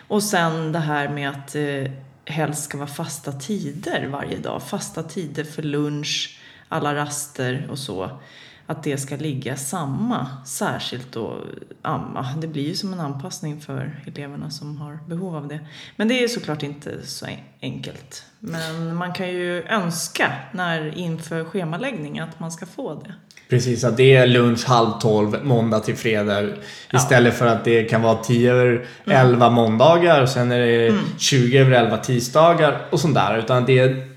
och 0.07 0.23
sen 0.23 0.71
det 0.71 0.79
här 0.79 1.09
med 1.09 1.29
att 1.29 1.55
eh, 1.55 1.91
helst 2.25 2.63
ska 2.63 2.77
vara 2.77 2.87
fasta 2.87 3.31
tider 3.31 4.07
varje 4.07 4.37
dag. 4.37 4.63
Fasta 4.63 5.03
tider 5.03 5.43
för 5.43 5.63
lunch, 5.63 6.39
alla 6.69 6.95
raster 6.95 7.67
och 7.69 7.79
så. 7.79 8.19
Att 8.65 8.83
det 8.83 8.97
ska 8.97 9.15
ligga 9.15 9.55
samma. 9.55 10.27
Särskilt 10.45 11.11
då, 11.11 11.37
ja, 11.83 12.25
det 12.41 12.47
blir 12.47 12.67
ju 12.67 12.75
som 12.75 12.93
en 12.93 12.99
anpassning 12.99 13.61
för 13.61 13.99
eleverna 14.07 14.49
som 14.51 14.77
har 14.77 14.99
behov 15.07 15.35
av 15.35 15.47
det. 15.47 15.59
Men 15.95 16.07
det 16.07 16.23
är 16.23 16.27
såklart 16.27 16.63
inte 16.63 17.05
så 17.07 17.25
en- 17.25 17.31
enkelt. 17.61 18.23
Men 18.39 18.95
man 18.95 19.13
kan 19.13 19.27
ju 19.29 19.63
önska 19.63 20.31
när 20.51 20.97
inför 20.97 21.43
schemaläggning 21.45 22.19
att 22.19 22.39
man 22.39 22.51
ska 22.51 22.65
få 22.65 22.95
det. 23.03 23.13
Precis, 23.49 23.83
att 23.83 23.97
det 23.97 24.15
är 24.15 24.27
lunch 24.27 24.65
halv 24.67 24.91
tolv 24.99 25.45
måndag 25.45 25.79
till 25.79 25.95
fredag 25.95 26.49
istället 26.93 27.33
för 27.37 27.47
att 27.47 27.63
det 27.65 27.83
kan 27.83 28.01
vara 28.01 28.15
10 28.23 28.51
över 28.53 28.85
11 29.05 29.49
måndagar 29.49 30.21
och 30.21 30.29
sen 30.29 30.51
är 30.51 30.59
det 30.59 30.95
20 31.17 31.57
över 31.57 31.71
11 31.71 31.97
tisdagar 31.97 32.85
och 32.91 32.99
sånt 32.99 33.15
där. 33.15 33.37
Utan 33.37 33.65
det 33.65 33.79
är 33.79 34.07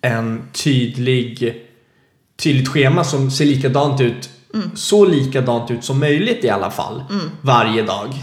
en 0.00 0.42
tydlig, 0.52 1.62
tydligt 2.36 2.68
schema 2.68 3.04
som 3.04 3.30
ser 3.30 3.44
likadant 3.44 4.00
ut, 4.00 4.30
så 4.74 5.04
likadant 5.04 5.70
ut 5.70 5.84
som 5.84 6.00
möjligt 6.00 6.44
i 6.44 6.50
alla 6.50 6.70
fall, 6.70 7.04
varje 7.40 7.82
dag. 7.82 8.14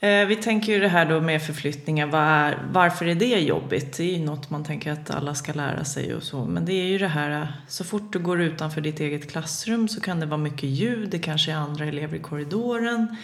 Eh, 0.00 0.26
vi 0.26 0.36
tänker 0.36 0.72
ju 0.72 0.80
det 0.80 0.88
här 0.88 1.06
då 1.06 1.20
med 1.20 1.42
förflyttningar. 1.42 2.06
Vad 2.06 2.20
är, 2.22 2.58
varför 2.72 3.06
är 3.06 3.14
det 3.14 3.26
jobbigt? 3.26 3.96
Det 3.96 4.02
är 4.02 4.18
ju 4.18 4.24
något 4.24 4.50
man 4.50 4.64
tänker 4.64 4.92
att 4.92 5.10
alla 5.10 5.34
ska 5.34 5.52
lära 5.52 5.84
sig 5.84 6.14
och 6.14 6.22
så. 6.22 6.44
Men 6.44 6.64
det 6.64 6.72
är 6.72 6.86
ju 6.86 6.98
det 6.98 7.08
här, 7.08 7.42
eh, 7.42 7.48
så 7.68 7.84
fort 7.84 8.12
du 8.12 8.18
går 8.18 8.40
utanför 8.40 8.80
ditt 8.80 9.00
eget 9.00 9.30
klassrum 9.30 9.88
så 9.88 10.00
kan 10.00 10.20
det 10.20 10.26
vara 10.26 10.40
mycket 10.40 10.68
ljud. 10.68 11.10
Det 11.10 11.18
kanske 11.18 11.52
är 11.52 11.56
andra 11.56 11.84
elever 11.84 12.16
i 12.16 12.20
korridoren. 12.20 13.16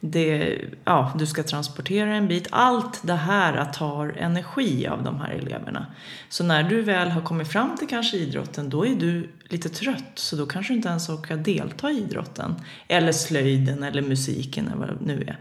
Det, 0.00 0.58
ja, 0.84 1.12
du 1.18 1.26
ska 1.26 1.42
transportera 1.42 2.14
en 2.14 2.28
bit. 2.28 2.48
Allt 2.50 3.00
det 3.02 3.14
här 3.14 3.64
tar 3.64 4.14
energi 4.18 4.86
av 4.86 5.02
de 5.02 5.20
här 5.20 5.30
eleverna. 5.30 5.86
Så 6.28 6.44
när 6.44 6.62
du 6.62 6.82
väl 6.82 7.10
har 7.10 7.22
kommit 7.22 7.48
fram 7.48 7.76
till 7.76 7.88
kanske 7.88 8.16
idrotten, 8.16 8.70
då 8.70 8.86
är 8.86 8.94
du 8.94 9.28
lite 9.48 9.68
trött. 9.68 10.12
Så 10.14 10.36
då 10.36 10.46
kanske 10.46 10.72
du 10.72 10.76
inte 10.76 10.88
ens 10.88 11.08
orkar 11.08 11.36
delta 11.36 11.90
i 11.90 11.98
idrotten. 11.98 12.54
Eller 12.88 13.12
slöjden 13.12 13.82
eller 13.82 14.02
musiken 14.02 14.66
eller 14.66 14.76
vad 14.76 14.88
det 14.88 15.04
nu 15.04 15.24
är. 15.26 15.38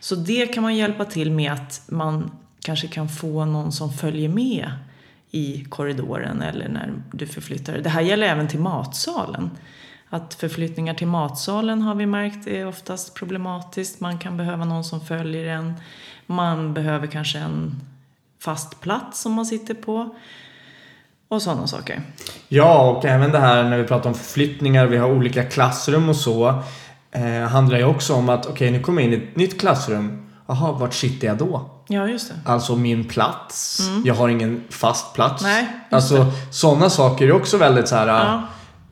Så 0.00 0.14
det 0.14 0.46
kan 0.46 0.62
man 0.62 0.76
hjälpa 0.76 1.04
till 1.04 1.30
med 1.30 1.52
att 1.52 1.82
man 1.86 2.30
kanske 2.60 2.88
kan 2.88 3.08
få 3.08 3.44
någon 3.44 3.72
som 3.72 3.92
följer 3.92 4.28
med 4.28 4.70
i 5.30 5.64
korridoren 5.68 6.42
eller 6.42 6.68
när 6.68 6.92
du 7.12 7.26
förflyttar 7.26 7.72
dig. 7.72 7.82
Det 7.82 7.88
här 7.88 8.02
gäller 8.02 8.26
även 8.26 8.48
till 8.48 8.60
matsalen. 8.60 9.50
Att 10.10 10.34
förflyttningar 10.34 10.94
till 10.94 11.06
matsalen 11.06 11.82
har 11.82 11.94
vi 11.94 12.06
märkt 12.06 12.46
är 12.46 12.66
oftast 12.66 13.14
problematiskt. 13.14 14.00
Man 14.00 14.18
kan 14.18 14.36
behöva 14.36 14.64
någon 14.64 14.84
som 14.84 15.00
följer 15.00 15.44
en. 15.44 15.74
Man 16.26 16.74
behöver 16.74 17.06
kanske 17.06 17.38
en 17.38 17.80
fast 18.40 18.80
plats 18.80 19.20
som 19.20 19.32
man 19.32 19.46
sitter 19.46 19.74
på. 19.74 20.14
Och 21.28 21.42
sådana 21.42 21.66
saker. 21.66 22.02
Ja, 22.48 22.90
och 22.90 23.04
även 23.04 23.32
det 23.32 23.38
här 23.38 23.64
när 23.64 23.78
vi 23.78 23.84
pratar 23.84 24.10
om 24.10 24.14
förflyttningar, 24.14 24.86
vi 24.86 24.96
har 24.96 25.10
olika 25.10 25.44
klassrum 25.44 26.08
och 26.08 26.16
så. 26.16 26.62
Eh, 27.10 27.48
handlar 27.48 27.78
ju 27.78 27.84
också 27.84 28.14
om 28.14 28.28
att 28.28 28.40
okej, 28.40 28.52
okay, 28.52 28.70
nu 28.70 28.80
kommer 28.80 29.02
jag 29.02 29.12
in 29.12 29.20
i 29.20 29.24
ett 29.24 29.36
nytt 29.36 29.60
klassrum. 29.60 30.30
Jaha, 30.46 30.72
vart 30.72 30.94
sitter 30.94 31.26
jag 31.26 31.36
då? 31.36 31.70
Ja, 31.88 32.08
just 32.08 32.28
det. 32.28 32.50
Alltså 32.50 32.76
min 32.76 33.04
plats. 33.04 33.88
Mm. 33.88 34.02
Jag 34.06 34.14
har 34.14 34.28
ingen 34.28 34.64
fast 34.70 35.14
plats. 35.14 35.42
Nej, 35.42 35.68
alltså 35.90 36.26
sådana 36.50 36.90
saker 36.90 37.26
är 37.26 37.32
också 37.32 37.56
väldigt 37.56 37.88
så 37.88 37.96
här. 37.96 38.06
Ja. 38.06 38.42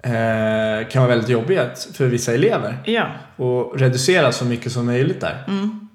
Eh, 0.07 0.89
kan 0.89 1.03
vara 1.03 1.11
väldigt 1.11 1.29
jobbiga 1.29 1.71
för 1.93 2.07
vissa 2.07 2.35
elever. 2.35 2.79
Ja. 2.85 3.07
Och 3.37 3.79
reducera 3.79 4.33
så 4.33 4.45
mycket 4.45 4.73
som 4.73 4.87
möjligt 4.87 5.21
där. 5.21 5.45
Mm. 5.49 5.89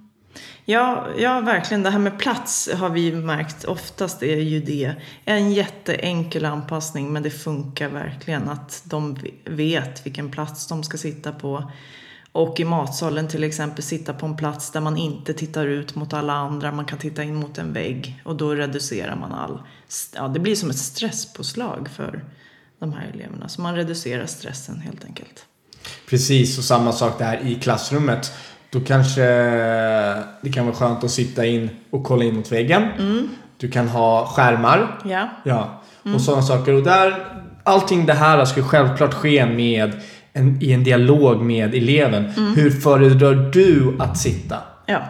Ja, 0.65 1.07
ja, 1.17 1.39
verkligen. 1.39 1.83
Det 1.83 1.89
här 1.89 1.99
med 1.99 2.19
plats 2.19 2.69
har 2.73 2.89
vi 2.89 3.11
märkt 3.11 3.63
oftast 3.63 4.23
är 4.23 4.35
ju 4.35 4.59
det. 4.59 4.93
En 5.25 5.51
jätteenkel 5.51 6.45
anpassning 6.45 7.13
men 7.13 7.23
det 7.23 7.29
funkar 7.29 7.89
verkligen 7.89 8.49
att 8.49 8.81
de 8.85 9.17
vet 9.45 10.05
vilken 10.05 10.31
plats 10.31 10.67
de 10.67 10.83
ska 10.83 10.97
sitta 10.97 11.31
på. 11.31 11.71
Och 12.31 12.59
i 12.59 12.65
matsalen 12.65 13.27
till 13.27 13.43
exempel 13.43 13.83
sitta 13.83 14.13
på 14.13 14.25
en 14.25 14.37
plats 14.37 14.71
där 14.71 14.81
man 14.81 14.97
inte 14.97 15.33
tittar 15.33 15.67
ut 15.67 15.95
mot 15.95 16.13
alla 16.13 16.33
andra. 16.33 16.71
Man 16.71 16.85
kan 16.85 16.99
titta 16.99 17.23
in 17.23 17.35
mot 17.35 17.57
en 17.57 17.73
vägg 17.73 18.21
och 18.25 18.35
då 18.35 18.55
reducerar 18.55 19.15
man 19.15 19.31
all... 19.31 19.61
Ja, 20.15 20.27
det 20.27 20.39
blir 20.39 20.55
som 20.55 20.69
ett 20.69 20.77
stresspåslag 20.77 21.89
för 21.95 22.23
de 22.81 22.93
här 22.93 23.11
eleverna. 23.13 23.49
Så 23.49 23.61
man 23.61 23.75
reducerar 23.75 24.25
stressen 24.25 24.79
helt 24.79 25.05
enkelt. 25.05 25.45
Precis, 26.09 26.57
och 26.57 26.63
samma 26.63 26.91
sak 26.91 27.19
där 27.19 27.39
i 27.45 27.55
klassrummet. 27.55 28.33
Då 28.69 28.79
kanske 28.79 29.21
det 30.41 30.51
kan 30.53 30.65
vara 30.65 30.75
skönt 30.75 31.03
att 31.03 31.11
sitta 31.11 31.45
in 31.45 31.69
och 31.89 32.03
kolla 32.03 32.23
in 32.23 32.35
mot 32.35 32.51
väggen. 32.51 32.83
Mm. 32.99 33.29
Du 33.57 33.71
kan 33.71 33.87
ha 33.87 34.27
skärmar. 34.27 34.99
Ja. 35.05 35.29
ja. 35.43 35.81
Mm. 36.05 36.15
Och 36.15 36.21
sådana 36.21 36.41
saker. 36.43 36.73
Och 36.73 36.83
där, 36.83 37.27
allting 37.63 38.05
det 38.05 38.13
här 38.13 38.45
ska 38.45 38.63
självklart 38.63 39.13
ske 39.13 39.45
med 39.45 40.01
en, 40.33 40.61
i 40.61 40.71
en 40.71 40.83
dialog 40.83 41.41
med 41.41 41.75
eleven. 41.75 42.25
Mm. 42.25 42.55
Hur 42.55 42.69
föredrar 42.69 43.51
du 43.51 43.95
att 43.99 44.17
sitta? 44.17 44.57
Ja. 44.85 45.01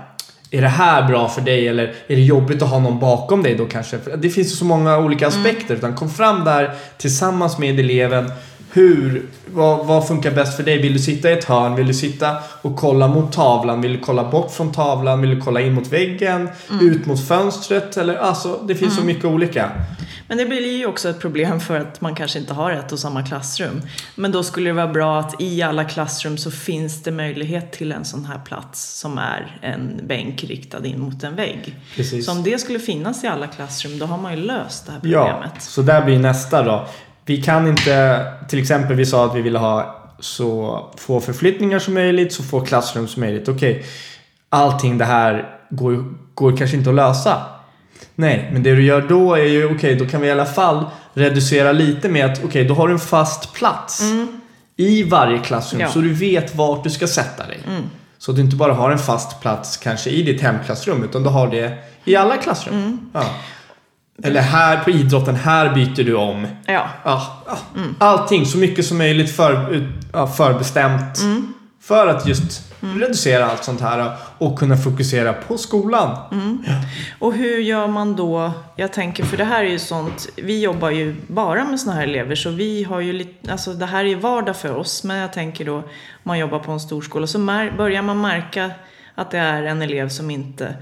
Är 0.54 0.62
det 0.62 0.68
här 0.68 1.08
bra 1.08 1.30
för 1.30 1.42
dig 1.42 1.68
eller 1.68 1.84
är 2.08 2.16
det 2.16 2.22
jobbigt 2.22 2.62
att 2.62 2.70
ha 2.70 2.80
någon 2.80 3.00
bakom 3.00 3.44
dig 3.44 3.56
då 3.56 3.66
kanske? 3.66 3.98
Det 4.18 4.30
finns 4.30 4.60
så 4.60 4.66
många 4.66 4.98
olika 4.98 5.26
Mm. 5.28 5.40
aspekter. 5.40 5.76
Utan 5.76 5.96
kom 5.96 6.10
fram 6.10 6.46
där 6.46 6.72
tillsammans 6.98 7.58
med 7.58 7.80
eleven. 7.80 8.32
Hur, 8.72 9.26
vad, 9.46 9.86
vad 9.86 10.08
funkar 10.08 10.32
bäst 10.32 10.56
för 10.58 10.64
dig? 10.64 10.82
Vill 10.82 10.94
du 10.94 11.00
sitta 11.00 11.30
i 11.30 11.34
ett 11.34 11.44
hörn? 11.44 11.76
Vill 11.76 11.88
du 11.88 11.94
sitta 11.94 12.38
och 12.62 12.76
kolla 12.76 13.08
mot 13.08 13.32
tavlan? 13.32 13.82
Vill 13.82 13.94
du 13.94 14.00
kolla 14.00 14.24
bort 14.24 14.52
från 14.52 14.72
tavlan? 14.72 15.22
Vill 15.22 15.30
du 15.30 15.42
kolla 15.42 15.62
in 15.62 15.74
mot 15.74 15.88
väggen? 15.88 16.50
Mm. 16.70 16.90
Ut 16.90 17.06
mot 17.06 17.28
fönstret? 17.28 17.98
Eller, 17.98 18.16
alltså, 18.16 18.60
det 18.68 18.76
finns 18.76 18.96
så 18.96 19.04
mycket 19.04 19.26
olika. 19.26 19.72
Men 20.32 20.38
det 20.38 20.46
blir 20.46 20.78
ju 20.78 20.86
också 20.86 21.10
ett 21.10 21.20
problem 21.20 21.60
för 21.60 21.80
att 21.80 22.02
man 22.02 22.16
kanske 22.16 22.40
inte 22.40 22.54
har 22.54 22.72
ett 22.72 22.92
och 22.92 23.00
samma 23.00 23.24
klassrum. 23.24 23.82
Men 24.16 24.32
då 24.32 24.44
skulle 24.44 24.70
det 24.70 24.74
vara 24.74 24.88
bra 24.88 25.20
att 25.20 25.42
i 25.42 25.62
alla 25.62 25.84
klassrum 25.84 26.38
så 26.38 26.52
finns 26.52 27.04
det 27.04 27.12
möjlighet 27.12 27.72
till 27.72 27.92
en 27.92 28.06
sån 28.06 28.26
här 28.26 28.40
plats 28.40 29.00
som 29.00 29.18
är 29.18 29.60
en 29.62 30.00
bänk 30.08 30.44
riktad 30.44 30.86
in 30.86 31.00
mot 31.00 31.24
en 31.24 31.36
vägg. 31.36 31.76
Precis. 31.96 32.26
Så 32.26 32.32
om 32.32 32.44
det 32.44 32.62
skulle 32.62 32.80
finnas 32.80 33.24
i 33.24 33.28
alla 33.28 33.48
klassrum 33.48 34.00
då 34.00 34.06
har 34.06 34.18
man 34.18 34.38
ju 34.38 34.44
löst 34.44 34.86
det 34.86 34.92
här 34.92 35.00
problemet. 35.00 35.52
Ja, 35.56 35.60
så 35.60 35.82
där 35.82 36.06
blir 36.06 36.20
nästa 36.20 36.64
då. 36.64 36.88
Vi 37.26 37.42
kan 37.42 37.68
inte, 37.68 38.26
till 38.50 38.60
exempel 38.60 38.96
vi 38.96 39.06
sa 39.06 39.26
att 39.26 39.36
vi 39.36 39.42
ville 39.42 39.60
ha 39.60 40.02
så 40.20 40.80
få 40.98 41.20
förflyttningar 41.20 41.80
som 41.80 41.94
möjligt, 41.94 42.34
så 42.34 42.44
få 42.44 42.62
klassrum 42.62 43.08
som 43.08 43.20
möjligt. 43.20 43.48
Okej, 43.50 43.72
okay. 43.72 43.84
allting 44.50 44.98
det 44.98 45.06
här 45.06 45.60
går, 45.70 46.06
går 46.34 46.58
kanske 46.58 46.78
inte 46.78 46.90
att 46.90 46.96
lösa. 46.96 47.42
Nej, 48.16 48.50
men 48.54 48.64
det 48.64 48.76
du 48.76 48.84
gör 48.84 49.02
då 49.02 49.36
är 49.36 49.44
ju 49.44 49.66
okej, 49.66 49.76
okay, 49.76 49.96
då 49.96 50.06
kan 50.06 50.22
vi 50.22 50.28
i 50.28 50.32
alla 50.32 50.46
fall 50.46 50.86
reducera 51.14 51.72
lite 51.72 52.10
med 52.10 52.26
att 52.26 52.38
okej, 52.38 52.48
okay, 52.48 52.64
då 52.64 52.74
har 52.74 52.88
du 52.88 52.94
en 52.94 53.00
fast 53.00 53.54
plats 53.54 54.02
mm. 54.02 54.42
i 54.76 55.04
varje 55.04 55.40
klassrum 55.40 55.82
Ja. 55.82 55.90
så 55.90 56.00
du 56.00 56.14
vet 56.14 56.56
vart 56.56 56.84
du 56.84 56.90
ska 56.90 57.08
sätta 57.08 57.48
dig. 57.48 57.60
Mm. 57.68 57.84
Så 58.18 58.32
att 58.32 58.38
du 58.38 58.44
inte 58.44 58.56
bara 58.56 58.74
har 58.74 58.92
en 58.92 59.00
fast 59.00 59.42
plats 59.42 59.78
kanske 59.78 60.10
i 60.10 60.24
ditt 60.24 60.42
hemklassrum 60.42 61.04
utan 61.04 61.24
du 61.24 61.30
har 61.30 61.48
det 61.48 61.78
i 62.06 62.16
alla 62.16 62.38
klassrum. 62.38 62.76
Mm. 62.76 63.00
Ja. 63.14 63.26
Eller 64.24 64.42
här 64.42 64.84
på 64.84 64.92
idrotten, 64.92 65.36
här 65.36 65.74
byter 65.74 66.04
du 66.04 66.16
om. 66.16 66.48
Ja. 66.66 66.88
Ja, 67.04 67.44
ja. 67.46 67.58
Allting 67.98 68.46
så 68.46 68.58
mycket 68.58 68.86
som 68.86 68.98
möjligt 68.98 69.36
för, 69.36 69.88
ja, 70.14 70.28
förbestämt. 70.28 71.22
Mm. 71.22 71.54
För 71.82 72.08
att 72.08 72.28
just 72.28 72.72
reducera 72.82 73.46
allt 73.46 73.64
sånt 73.64 73.82
här 73.82 74.12
och 74.38 74.60
kunna 74.60 74.78
fokusera 74.78 75.34
på 75.34 75.58
skolan. 75.58 76.18
Och 77.20 77.34
hur 77.34 77.58
gör 77.58 77.88
man 77.88 78.16
då? 78.16 78.52
Jag 78.76 78.94
tänker, 78.94 79.24
för 79.24 79.38
det 79.38 79.44
här 79.44 79.64
är 79.64 79.70
ju 79.70 79.80
sånt, 79.80 80.30
vi 80.36 80.62
jobbar 80.62 80.90
ju 80.90 81.16
bara 81.28 81.66
med 81.66 81.80
såna 81.80 81.96
här 81.96 82.04
elever 82.04 82.36
så 82.36 82.50
vi 82.50 82.84
har 82.84 83.00
ju 83.00 83.14
lite, 83.14 83.52
alltså 83.52 83.74
det 83.74 83.86
här 83.86 84.06
är 84.06 84.16
vardag 84.16 84.56
för 84.56 84.76
oss. 84.76 85.04
Men 85.04 85.18
jag 85.18 85.34
tänker 85.34 85.66
då, 85.66 85.76
om 85.76 85.84
man 86.24 86.40
jobbar 86.40 86.60
på 86.60 86.72
en 86.72 86.80
stor 86.80 87.02
skola 87.02 87.28
så 87.28 87.40
börjar 87.78 88.02
man 88.02 88.22
märka 88.22 88.72
att 89.16 89.32
det 89.32 89.38
är 89.38 89.64
en 89.64 89.82
elev 89.82 90.10
som 90.10 90.32
inte, 90.32 90.76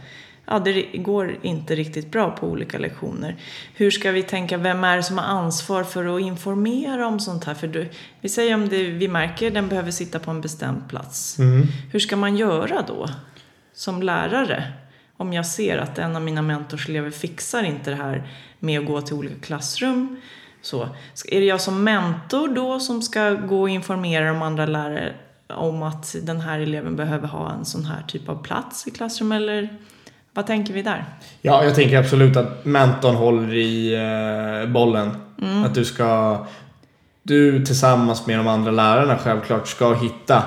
ja 0.50 0.60
det 0.60 0.82
går 0.82 1.38
inte 1.42 1.76
riktigt 1.76 2.12
bra 2.12 2.32
på 2.32 2.48
olika 2.48 2.78
lektioner. 2.78 3.36
Hur 3.74 3.92
ska 3.92 4.12
vi 4.12 4.24
tänka, 4.24 4.58
vem 4.58 4.84
är 4.84 4.98
det 4.98 5.04
som 5.04 5.18
har 5.18 5.26
ansvar 5.26 5.84
för 5.84 6.16
att 6.16 6.22
informera 6.22 7.08
om 7.08 7.20
sånt 7.20 7.44
här? 7.44 7.54
För 7.54 7.68
du, 7.68 7.90
vi 8.22 8.30
säger 8.30 8.56
om 8.56 8.70
det, 8.70 8.84
vi 8.84 9.08
märker 9.08 9.52
den 9.52 9.68
behöver 9.68 9.92
sitta 9.92 10.20
på 10.20 10.32
en 10.32 10.42
bestämd 10.42 10.90
plats. 10.90 11.38
Hur 11.92 12.00
ska 12.00 12.16
man 12.16 12.38
göra 12.38 12.82
då? 12.88 13.10
Som 13.74 14.04
lärare? 14.04 14.74
Om 15.18 15.34
jag 15.34 15.46
ser 15.46 15.78
att 15.78 15.98
en 15.98 16.16
av 16.16 16.22
mina 16.22 16.42
mentorselever 16.42 17.12
fixar 17.12 17.64
inte 17.64 17.90
det 17.90 17.96
här 17.96 18.28
med 18.60 18.80
att 18.80 18.86
gå 18.86 19.02
till 19.02 19.16
olika 19.16 19.40
klassrum. 19.40 20.22
Så, 20.62 20.90
är 21.32 21.40
det 21.40 21.46
jag 21.46 21.62
som 21.62 21.84
mentor 21.84 22.48
då 22.48 22.80
som 22.80 23.02
ska 23.02 23.30
gå 23.30 23.62
och 23.62 23.70
informera 23.70 24.28
de 24.28 24.42
andra 24.42 24.66
lärare 24.66 25.14
om 25.48 25.84
att 25.84 26.16
den 26.24 26.42
här 26.42 26.60
eleven 26.60 26.96
behöver 26.96 27.28
ha 27.28 27.52
en 27.52 27.66
sån 27.66 27.86
här 27.86 28.04
typ 28.08 28.30
av 28.30 28.44
plats 28.44 28.88
i 28.88 28.92
klassrum 28.92 29.32
eller 29.32 29.78
vad 30.34 30.48
tänker 30.48 30.74
vi 30.74 30.82
där? 30.82 31.06
Ja, 31.42 31.64
jag 31.64 31.76
tänker 31.76 31.98
absolut 31.98 32.38
att 32.38 32.66
mentorn 32.66 33.16
håller 33.16 33.54
i 33.54 33.94
eh, 34.64 34.70
bollen. 34.72 35.18
Mm. 35.42 35.64
Att 35.64 35.74
du 35.76 35.86
ska... 35.86 36.38
Du 37.24 37.66
tillsammans 37.66 38.28
med 38.28 38.40
de 38.40 38.48
andra 38.48 38.72
lärarna 38.72 39.18
självklart 39.18 39.68
ska 39.68 39.94
hitta... 39.94 40.44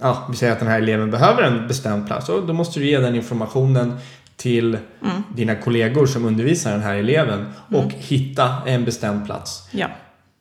Ja, 0.00 0.26
vi 0.30 0.36
säger 0.36 0.52
att 0.52 0.58
den 0.58 0.68
här 0.68 0.78
eleven 0.78 1.10
behöver 1.10 1.42
en 1.42 1.68
bestämd 1.68 2.06
plats. 2.06 2.28
Och 2.28 2.46
då 2.46 2.52
måste 2.52 2.80
du 2.80 2.86
ge 2.86 2.98
den 2.98 3.14
informationen 3.14 3.98
till 4.36 4.78
Mm. 5.02 5.22
dina 5.34 5.54
kollegor 5.54 6.06
som 6.06 6.24
undervisar 6.24 6.70
den 6.72 6.80
här 6.82 6.94
eleven. 6.94 7.52
Och 7.70 7.92
hitta 7.92 8.54
en 8.66 8.84
bestämd 8.84 9.26
plats. 9.26 9.68
Ja. 9.70 9.86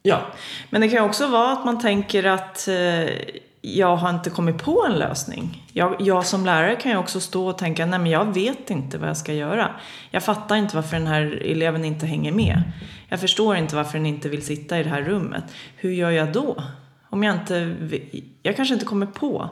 Ja, 0.03 0.22
Men 0.70 0.82
det 0.82 0.89
kan 0.89 1.03
också 1.06 1.27
vara 1.27 1.51
att 1.51 1.65
man 1.65 1.80
tänker 1.80 2.24
att 2.24 2.68
eh, 2.68 3.13
jag 3.62 3.96
har 3.96 4.10
inte 4.10 4.30
kommit 4.30 4.58
på 4.58 4.86
en 4.89 5.00
lösning. 5.00 5.63
Jag, 5.74 5.96
jag 6.00 6.25
som 6.25 6.46
lärare 6.46 6.75
kan 6.75 6.91
ju 6.91 6.98
också 6.98 7.20
stå 7.20 7.48
och 7.48 7.58
tänka, 7.58 7.86
nej 7.86 8.00
men 8.00 8.12
jag 8.12 8.34
vet 8.34 8.70
inte 8.70 8.98
vad 8.98 9.10
jag 9.10 9.18
ska 9.18 9.34
göra. 9.34 9.70
Jag 10.12 10.24
fattar 10.24 10.56
inte 10.56 10.75
varför 10.75 10.98
den 10.98 11.08
här 11.08 11.41
eleven 11.46 11.86
inte 11.86 12.06
hänger 12.06 12.32
med. 12.32 12.62
Jag 13.10 13.20
förstår 13.20 13.56
inte 13.56 13.75
varför 13.75 13.98
den 13.98 14.06
inte 14.06 14.30
vill 14.30 14.46
sitta 14.46 14.80
i 14.80 14.84
det 14.84 14.89
här 14.89 15.01
rummet. 15.01 15.44
Hur 15.75 15.91
gör 15.91 16.12
jag 16.12 16.34
då? 16.34 16.63
Om 17.10 17.24
jag 17.24 17.36
inte, 17.36 17.75
jag 18.44 18.56
kanske 18.56 18.74
inte 18.74 18.86
kommer 18.86 19.06
på. 19.06 19.50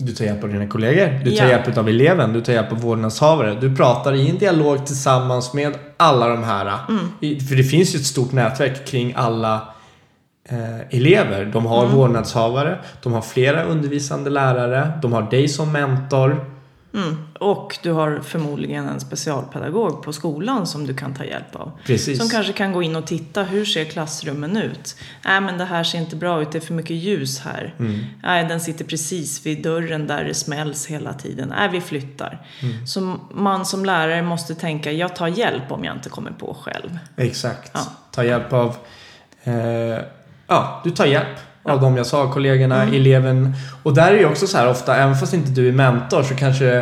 Du 0.00 0.12
tar 0.12 0.24
hjälp 0.24 0.44
av 0.44 0.48
dina 0.52 0.66
kollegor, 0.66 1.20
du 1.24 1.30
tar 1.36 1.44
Ja. 1.44 1.50
hjälp 1.50 1.78
av 1.78 1.88
eleven, 1.88 2.32
du 2.32 2.40
tar 2.40 2.52
hjälp 2.52 2.72
av 2.72 2.80
vårdnadshavare. 2.80 3.54
Du 3.60 3.76
pratar 3.76 4.14
i 4.14 4.30
en 4.30 4.38
dialog 4.38 4.86
tillsammans 4.86 5.54
med 5.54 5.74
alla 5.96 6.28
de 6.28 6.44
här. 6.44 6.78
I- 7.20 7.40
För 7.40 7.56
det 7.56 7.64
finns 7.64 7.94
ju 7.94 7.98
ett 7.98 8.06
stort 8.06 8.32
nätverk 8.32 8.86
kring 8.86 9.12
alla 9.16 9.68
elever. 10.90 11.44
De 11.44 11.66
har 11.66 11.86
vårdnadshavare, 11.86 12.78
de 13.02 13.12
har 13.12 13.22
flera 13.22 13.64
undervisande 13.64 14.30
lärare, 14.30 14.92
de 15.02 15.12
har 15.12 15.22
dig 15.22 15.48
som 15.48 15.72
mentor. 15.72 16.44
Mm. 16.94 17.16
Och 17.40 17.78
du 17.82 17.92
har 17.92 18.20
förmodligen 18.20 18.88
en 18.88 19.00
specialpedagog 19.00 20.02
på 20.02 20.12
skolan 20.12 20.66
som 20.66 20.86
du 20.86 20.94
kan 20.94 21.14
ta 21.14 21.24
hjälp 21.24 21.56
av. 21.56 21.72
Precis. 21.86 22.18
Som 22.18 22.28
kanske 22.28 22.52
kan 22.52 22.72
gå 22.72 22.82
in 22.82 22.96
och 22.96 23.06
titta, 23.06 23.42
hur 23.42 23.64
ser 23.64 23.84
klassrummen 23.84 24.56
ut? 24.56 24.96
Nej 25.24 25.40
men 25.40 25.58
det 25.58 25.64
här 25.64 25.84
ser 25.84 25.98
inte 25.98 26.16
bra 26.16 26.42
ut, 26.42 26.52
det 26.52 26.58
är 26.58 26.60
för 26.60 26.74
mycket 26.74 26.96
ljus 26.96 27.40
här. 27.40 27.74
Mm. 27.78 28.04
Nej 28.22 28.44
den 28.44 28.60
sitter 28.60 28.84
precis 28.84 29.46
vid 29.46 29.62
dörren 29.62 30.06
där 30.06 30.24
det 30.24 30.34
smälls 30.34 30.86
hela 30.86 31.12
tiden. 31.12 31.48
Nej 31.48 31.68
vi 31.68 31.80
flyttar. 31.80 32.46
Mm. 32.62 32.86
Så 32.86 33.16
man 33.34 33.66
som 33.66 33.84
lärare 33.84 34.22
måste 34.22 34.54
tänka, 34.54 34.92
jag 34.92 35.16
tar 35.16 35.28
hjälp 35.28 35.72
om 35.72 35.84
jag 35.84 35.96
inte 35.96 36.08
kommer 36.08 36.30
på 36.30 36.56
själv. 36.62 36.98
Exakt. 37.16 37.70
Ja. 37.74 37.80
Ta 38.10 38.24
hjälp 38.24 38.52
av... 38.52 38.76
Eh, 39.44 39.98
ja, 40.48 40.80
du 40.84 40.90
tar 40.90 41.06
hjälp 41.06 41.26
av 41.62 41.80
de 41.80 41.96
jag 41.96 42.06
sa, 42.06 42.32
kollegorna, 42.32 42.82
Mm. 42.82 42.94
eleven. 42.94 43.52
Och 43.82 43.94
där 43.94 44.12
är 44.12 44.18
ju 44.18 44.26
också 44.26 44.46
så 44.46 44.58
här 44.58 44.70
ofta, 44.70 44.96
även 44.96 45.16
fast 45.16 45.34
inte 45.34 45.50
du 45.50 45.68
är 45.68 45.72
mentor 45.72 46.22
så 46.22 46.34
kanske 46.34 46.76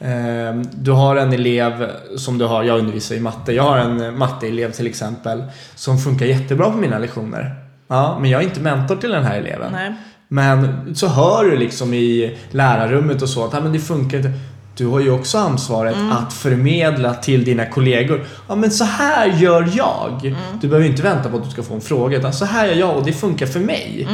eh, 0.00 0.54
du 0.72 0.90
har 0.92 1.16
en 1.16 1.32
elev 1.32 1.90
som 2.16 2.38
du 2.38 2.44
har, 2.44 2.62
jag 2.62 2.78
undervisar 2.78 3.14
i 3.14 3.20
matte, 3.20 3.52
jag 3.52 3.62
har 3.62 3.78
en 3.78 4.18
matteelev 4.18 4.70
till 4.72 4.86
exempel 4.86 5.44
som 5.74 5.98
funkar 5.98 6.26
jättebra 6.26 6.70
på 6.70 6.76
mina 6.76 6.98
lektioner. 6.98 7.54
Ja, 7.88 8.18
men 8.20 8.30
jag 8.30 8.40
är 8.40 8.44
inte 8.44 8.60
mentor 8.60 8.96
till 8.96 9.10
den 9.10 9.24
här 9.24 9.36
eleven. 9.38 9.72
Nej. 9.72 9.94
Men 10.28 10.94
så 10.96 11.06
hör 11.08 11.44
du 11.44 11.56
liksom 11.56 11.94
i 11.94 12.38
lärarrummet 12.50 13.22
och 13.22 13.28
så 13.28 13.44
att 13.44 13.52
"Ja, 13.52 13.60
men 13.60 13.72
det 13.72 13.78
funkar 13.78 14.16
inte. 14.18 14.32
Du 14.76 14.86
har 14.86 15.00
ju 15.00 15.10
också 15.10 15.38
ansvaret 15.38 15.96
att 16.12 16.32
förmedla 16.32 17.14
till 17.14 17.44
dina 17.44 17.66
kollegor. 17.66 18.24
Ja 18.48 18.54
men 18.54 18.70
så 18.70 18.84
här 18.84 19.26
gör 19.26 19.70
jag. 19.74 20.36
Du 20.60 20.68
behöver 20.68 20.88
inte 20.88 21.02
vänta 21.02 21.30
på 21.30 21.36
att 21.36 21.44
du 21.44 21.50
ska 21.50 21.62
få 21.62 21.74
en 21.74 21.80
fråga. 21.80 22.18
Utan 22.18 22.32
så 22.32 22.44
här 22.44 22.66
gör 22.66 22.74
jag 22.74 22.96
och 22.96 23.04
det 23.04 23.12
funkar 23.12 23.46
för 23.46 23.60
mig. 23.60 24.08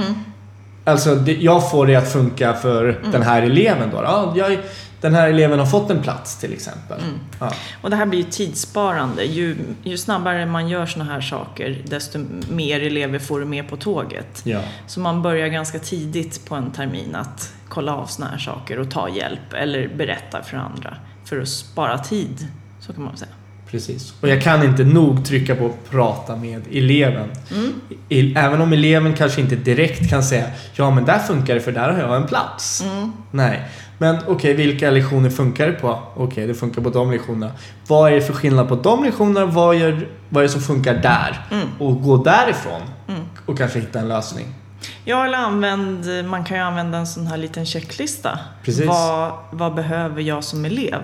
Alltså 0.85 1.15
det, 1.15 1.33
jag 1.33 1.71
får 1.71 1.87
det 1.87 1.97
att 1.97 2.13
funka 2.13 2.55
för 2.55 3.01
den 3.13 3.23
här 3.23 3.43
eleven 3.43 3.91
då. 3.91 3.97
Ja, 3.97 4.33
jag, 4.37 4.59
den 5.01 5.15
här 5.15 5.29
eleven 5.29 5.59
har 5.59 5.67
fått 5.67 5.91
en 5.91 6.03
plats 6.03 6.37
till 6.37 6.53
exempel. 6.53 7.01
Ja. 7.41 7.53
Och 7.83 7.91
det 7.91 7.97
här 7.97 8.07
blir 8.07 8.19
ju 8.19 8.31
tidssparande. 8.31 9.25
Ju, 9.25 9.57
ju 9.83 9.99
snabbare 9.99 10.47
man 10.47 10.69
gör 10.69 10.87
såna 10.87 11.05
här 11.05 11.21
saker, 11.21 11.83
desto 11.87 12.19
mer 12.51 12.81
elever 12.81 13.19
får 13.19 13.41
du 13.41 13.47
med 13.47 13.69
på 13.69 13.77
tåget. 13.77 14.41
Ja. 14.45 14.61
Så 14.87 15.01
man 15.01 15.23
börjar 15.23 15.49
ganska 15.49 15.79
tidigt 15.79 16.49
på 16.49 16.55
en 16.55 16.71
termin 16.71 17.15
att 17.15 17.53
kolla 17.71 17.95
av 17.95 18.07
såna 18.07 18.29
här 18.29 18.39
saker 18.39 18.79
och 18.79 18.91
ta 18.91 19.09
hjälp 19.09 19.53
eller 19.53 19.89
berätta 19.89 20.43
för 20.43 20.57
andra. 20.57 20.97
För 21.25 21.41
att 21.41 21.49
spara 21.49 21.99
tid, 21.99 22.47
så 22.81 22.93
kan 22.93 23.05
man 23.05 23.17
säga. 23.17 23.31
Precis. 23.71 24.15
Och 24.21 24.29
jag 24.29 24.43
kan 24.43 24.63
inte 24.63 24.85
nog 24.85 25.25
trycka 25.25 25.57
på 25.57 25.67
att 25.67 25.91
prata 25.91 26.37
med 26.37 26.63
eleven. 26.73 27.29
I, 28.09 28.35
även 28.37 28.61
om 28.61 28.73
eleven 28.73 29.15
kanske 29.15 29.41
inte 29.41 29.57
direkt 29.57 30.11
kan 30.11 30.23
säga 30.23 30.47
ja 30.75 30.91
men 30.91 31.05
där 31.05 31.19
funkar 31.19 31.55
det 31.55 31.61
för 31.61 31.73
där 31.73 31.93
har 31.93 31.99
jag 31.99 32.17
en 32.17 32.27
plats. 32.27 32.85
Nej. 33.31 33.69
Men 33.99 34.17
okej, 34.27 34.55
vilka 34.55 34.91
lektioner 34.91 35.31
funkar 35.31 35.67
det 35.67 35.73
på? 35.73 35.99
Okej, 36.17 36.47
det 36.47 36.55
funkar 36.55 36.83
på 36.83 36.91
de 36.91 37.11
lektionerna. 37.11 37.53
Vad 37.87 38.13
är 38.13 38.15
det 38.15 38.23
för 38.23 38.33
skillnad 38.33 38.69
på 38.69 38.77
de 38.77 39.05
lektionerna? 39.05 39.47
Vad, 39.47 39.77
gör, 39.77 40.09
vad 40.29 40.45
är 40.45 40.47
det 40.47 40.53
som 40.53 40.61
funkar 40.61 40.95
där? 40.95 41.47
Och 41.79 42.03
gå 42.03 42.17
därifrån. 42.17 42.81
Och 43.47 43.59
kanske 43.59 43.79
hitta 43.79 44.01
en 44.01 44.09
lösning. 44.09 44.47
Ja, 45.11 45.25
eller 45.25 45.39
använd, 45.39 46.25
man 46.25 46.45
kan 46.45 46.57
ju 46.57 46.63
använda 46.63 46.99
en 46.99 47.07
sån 47.07 47.27
här 47.27 47.37
liten 47.37 47.67
checklista. 47.67 48.39
Precis. 48.65 48.87
Vad, 48.87 49.33
vad 49.53 49.75
behöver 49.75 50.23
jag 50.23 50.45
som 50.45 50.65
elev? 50.65 51.03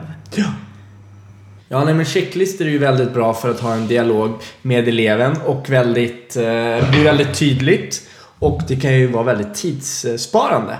Ja, 1.68 1.84
nej, 1.84 1.94
men 1.94 2.04
checklistor 2.04 2.66
är 2.66 2.70
ju 2.70 2.78
väldigt 2.78 3.14
bra 3.14 3.34
för 3.34 3.50
att 3.50 3.60
ha 3.60 3.74
en 3.74 3.86
dialog 3.86 4.32
med 4.62 4.88
eleven 4.88 5.36
och 5.46 5.70
väldigt, 5.70 6.36
eh, 6.36 6.42
blir 6.90 7.04
väldigt 7.04 7.34
tydligt. 7.34 8.08
Och 8.38 8.62
det 8.68 8.76
kan 8.76 8.94
ju 8.94 9.06
vara 9.06 9.24
väldigt 9.24 9.54
tidssparande. 9.54 10.78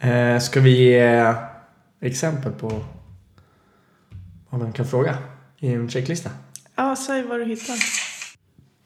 Eh, 0.00 0.38
ska 0.40 0.60
vi 0.60 0.70
ge 0.70 1.34
exempel 2.00 2.52
på 2.52 2.84
vad 4.50 4.60
man 4.60 4.72
kan 4.72 4.86
fråga 4.86 5.18
i 5.58 5.72
en 5.72 5.90
checklista? 5.90 6.30
Ja, 6.76 6.96
säg 6.96 7.22
vad 7.22 7.40
du 7.40 7.44
hittar. 7.44 7.76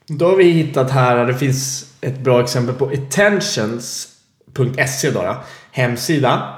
Då 0.06 0.28
har 0.28 0.36
vi 0.36 0.44
hittat 0.44 0.90
här, 0.90 1.26
det 1.26 1.34
finns 1.34 1.89
ett 2.00 2.18
bra 2.18 2.42
exempel 2.42 2.74
på 2.74 2.86
attentions.se 2.86 5.10
då, 5.10 5.36
hemsida. 5.70 6.54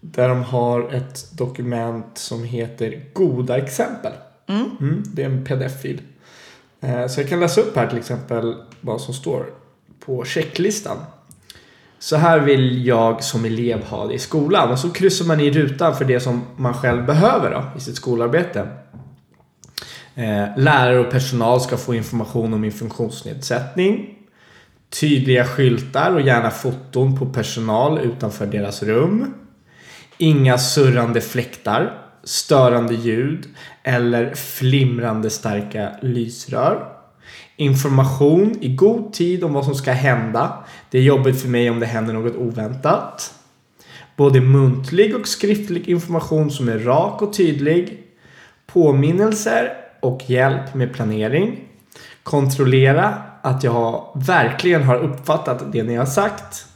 Där 0.00 0.28
de 0.28 0.42
har 0.42 0.92
ett 0.92 1.38
dokument 1.38 2.06
som 2.14 2.44
heter 2.44 3.04
Goda 3.12 3.58
exempel. 3.58 4.12
Mm, 4.48 5.02
det 5.06 5.22
är 5.22 5.26
en 5.26 5.44
pdf-fil. 5.44 6.00
Eh, 6.80 7.06
Så 7.06 7.20
jag 7.20 7.28
kan 7.28 7.40
läsa 7.40 7.60
upp 7.60 7.76
här 7.76 7.86
till 7.86 7.98
exempel 7.98 8.54
vad 8.80 9.00
som 9.00 9.14
står 9.14 9.46
på 10.04 10.24
checklistan. 10.24 10.96
Så 11.98 12.16
här 12.16 12.38
vill 12.38 12.86
jag 12.86 13.24
som 13.24 13.44
elev 13.44 13.84
ha 13.84 14.06
det 14.06 14.14
i 14.14 14.18
skolan. 14.18 14.70
Och 14.70 14.78
så 14.78 14.90
kryssar 14.90 15.24
man 15.24 15.40
i 15.40 15.50
rutan 15.50 15.96
för 15.96 16.04
det 16.04 16.20
som 16.20 16.42
man 16.56 16.74
själv 16.74 17.06
behöver 17.06 17.50
då, 17.50 17.64
i 17.76 17.80
sitt 17.80 17.96
skolarbete. 17.96 18.68
Eh, 20.14 20.44
lärare 20.56 20.98
och 20.98 21.10
personal 21.10 21.60
ska 21.60 21.76
få 21.76 21.94
information 21.94 22.54
om 22.54 22.60
min 22.60 22.72
funktionsnedsättning. 22.72 24.18
Tydliga 25.00 25.44
skyltar 25.44 26.14
och 26.14 26.20
gärna 26.20 26.50
foton 26.50 27.18
på 27.18 27.26
personal 27.26 27.98
utanför 27.98 28.46
deras 28.46 28.82
rum. 28.82 29.34
Inga 30.18 30.58
surrande 30.58 31.20
fläktar, 31.20 31.98
störande 32.24 32.94
ljud 32.94 33.46
eller 33.82 34.34
flimrande 34.34 35.30
starka 35.30 35.92
lysrör. 36.02 36.88
Information 37.56 38.58
i 38.60 38.74
god 38.74 39.12
tid 39.12 39.44
om 39.44 39.52
vad 39.52 39.64
som 39.64 39.74
ska 39.74 39.92
hända. 39.92 40.64
Det 40.90 40.98
är 40.98 41.02
jobbigt 41.02 41.40
för 41.40 41.48
mig 41.48 41.70
om 41.70 41.80
det 41.80 41.86
händer 41.86 42.14
något 42.14 42.36
oväntat. 42.36 43.34
Både 44.16 44.40
muntlig 44.40 45.16
och 45.16 45.28
skriftlig 45.28 45.88
information 45.88 46.50
som 46.50 46.68
är 46.68 46.78
rak 46.78 47.22
och 47.22 47.32
tydlig. 47.32 47.98
Påminnelser 48.66 49.72
och 50.00 50.30
hjälp 50.30 50.74
med 50.74 50.94
planering. 50.94 51.60
Kontrollera 52.22 53.22
att 53.42 53.64
jag 53.64 54.08
verkligen 54.14 54.82
har 54.82 54.96
uppfattat 54.96 55.72
det 55.72 55.82
ni 55.82 55.94
har 55.94 56.06
sagt. 56.06 56.66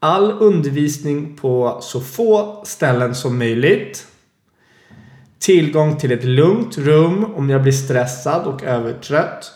All 0.00 0.32
undervisning 0.32 1.36
på 1.36 1.78
så 1.80 2.00
få 2.00 2.62
ställen 2.64 3.14
som 3.14 3.38
möjligt. 3.38 4.06
Tillgång 5.38 5.96
till 5.96 6.12
ett 6.12 6.24
lugnt 6.24 6.78
rum 6.78 7.34
om 7.34 7.50
jag 7.50 7.62
blir 7.62 7.72
stressad 7.72 8.46
och 8.46 8.62
övertrött. 8.62 9.52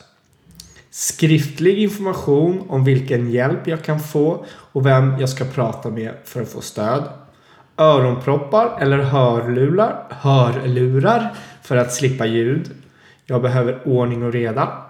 Skriftlig 0.90 1.78
information 1.78 2.62
om 2.68 2.84
vilken 2.84 3.30
hjälp 3.30 3.66
jag 3.66 3.84
kan 3.84 4.00
få 4.00 4.44
och 4.48 4.86
vem 4.86 5.20
jag 5.20 5.28
ska 5.28 5.44
prata 5.44 5.90
med 5.90 6.14
för 6.24 6.42
att 6.42 6.52
få 6.52 6.60
stöd. 6.60 7.04
Öronproppar 7.76 8.78
eller 8.80 8.98
hörlurar, 8.98 10.06
hörlurar 10.10 11.34
för 11.62 11.76
att 11.76 11.92
slippa 11.92 12.26
ljud. 12.26 12.70
Jag 13.24 13.42
behöver 13.42 13.88
ordning 13.88 14.22
och 14.22 14.32
reda. 14.32 14.87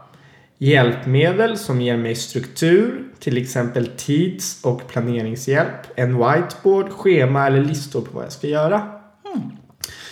Hjälpmedel 0.58 1.58
som 1.58 1.80
ger 1.80 1.96
mig 1.96 2.14
struktur, 2.14 3.04
till 3.18 3.36
exempel 3.36 3.86
tids 3.86 4.64
och 4.64 4.88
planeringshjälp, 4.88 5.86
en 5.96 6.16
whiteboard, 6.16 6.90
schema 6.90 7.46
eller 7.46 7.64
listor 7.64 8.00
på 8.00 8.08
vad 8.12 8.24
jag 8.24 8.32
ska 8.32 8.46
göra. 8.46 8.92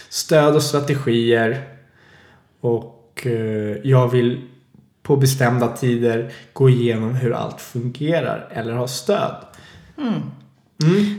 Stöd 0.09 0.55
och 0.55 0.63
strategier. 0.63 1.69
Och 2.61 3.27
eh, 3.27 3.77
jag 3.85 4.09
vill 4.09 4.49
på 5.03 5.17
bestämda 5.17 5.69
tider 5.69 6.33
gå 6.53 6.71
igenom 6.71 7.15
hur 7.15 7.33
allt 7.33 7.61
fungerar 7.61 8.49
eller 8.53 8.73
ha 8.73 8.89
stöd. 8.89 9.37